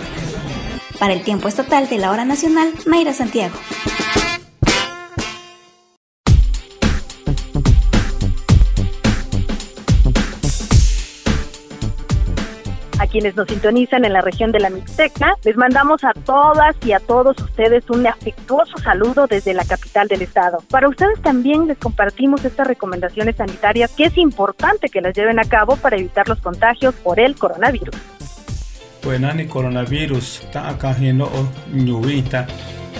Para 0.99 1.13
el 1.13 1.23
tiempo 1.23 1.47
estatal 1.47 1.87
de 1.87 1.97
la 1.97 2.11
hora 2.11 2.25
nacional, 2.25 2.73
Mayra 2.85 3.13
Santiago. 3.13 3.55
Quienes 13.17 13.35
nos 13.35 13.47
sintonizan 13.47 14.05
en 14.05 14.13
la 14.13 14.21
región 14.21 14.51
de 14.51 14.59
la 14.59 14.69
Mixteca, 14.69 15.33
les 15.43 15.57
mandamos 15.57 16.03
a 16.03 16.13
todas 16.13 16.75
y 16.85 16.91
a 16.91 16.99
todos 16.99 17.35
ustedes 17.41 17.89
un 17.89 18.05
afectuoso 18.05 18.77
saludo 18.77 19.25
desde 19.25 19.55
la 19.55 19.65
capital 19.65 20.07
del 20.07 20.21
estado. 20.21 20.59
Para 20.69 20.87
ustedes 20.87 21.19
también 21.23 21.67
les 21.67 21.79
compartimos 21.79 22.45
estas 22.45 22.67
recomendaciones 22.67 23.37
sanitarias 23.37 23.89
que 23.95 24.03
es 24.03 24.19
importante 24.19 24.89
que 24.89 25.01
las 25.01 25.15
lleven 25.15 25.39
a 25.39 25.45
cabo 25.45 25.77
para 25.77 25.97
evitar 25.97 26.29
los 26.29 26.39
contagios 26.41 26.93
por 26.93 27.19
el 27.19 27.35
coronavirus. 27.35 27.95
Buenani 29.03 29.47
coronavirus 29.47 30.43
ta 30.51 30.69
akahino 30.69 31.25
o 31.25 31.47
nyuwita 31.73 32.45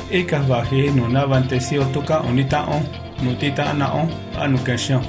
ika 0.09 0.39
baje 0.39 0.89
no 0.95 1.07
navantesio 1.07 1.85
toka 1.93 2.21
onita 2.21 2.63
on 2.63 2.81
nutita 3.21 3.69
ana 3.69 3.93
on 3.93 4.09
anu 4.39 4.57
kesho 4.63 4.99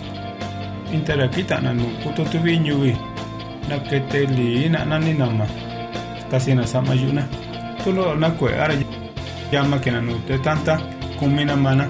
interakita 0.92 1.60
na 1.62 1.72
nu 1.72 1.84
putotubi 2.04 2.58
nyuwi 2.58 2.96
na 3.68 3.78
keteli 3.78 4.68
na 4.68 4.84
nani 4.84 5.12
nama. 5.14 5.46
Kasi 6.30 6.54
na 6.54 6.66
sama 6.66 6.94
yuna 6.94 7.24
tulo 7.84 8.14
na 8.14 8.30
kwe 8.30 8.52
ara 8.58 8.74
llama 9.52 9.78
que 9.78 9.90
na 9.90 10.00
nu 10.00 10.18
te 10.26 10.38
tanta 10.38 10.76
kumina 11.18 11.56
mana 11.56 11.88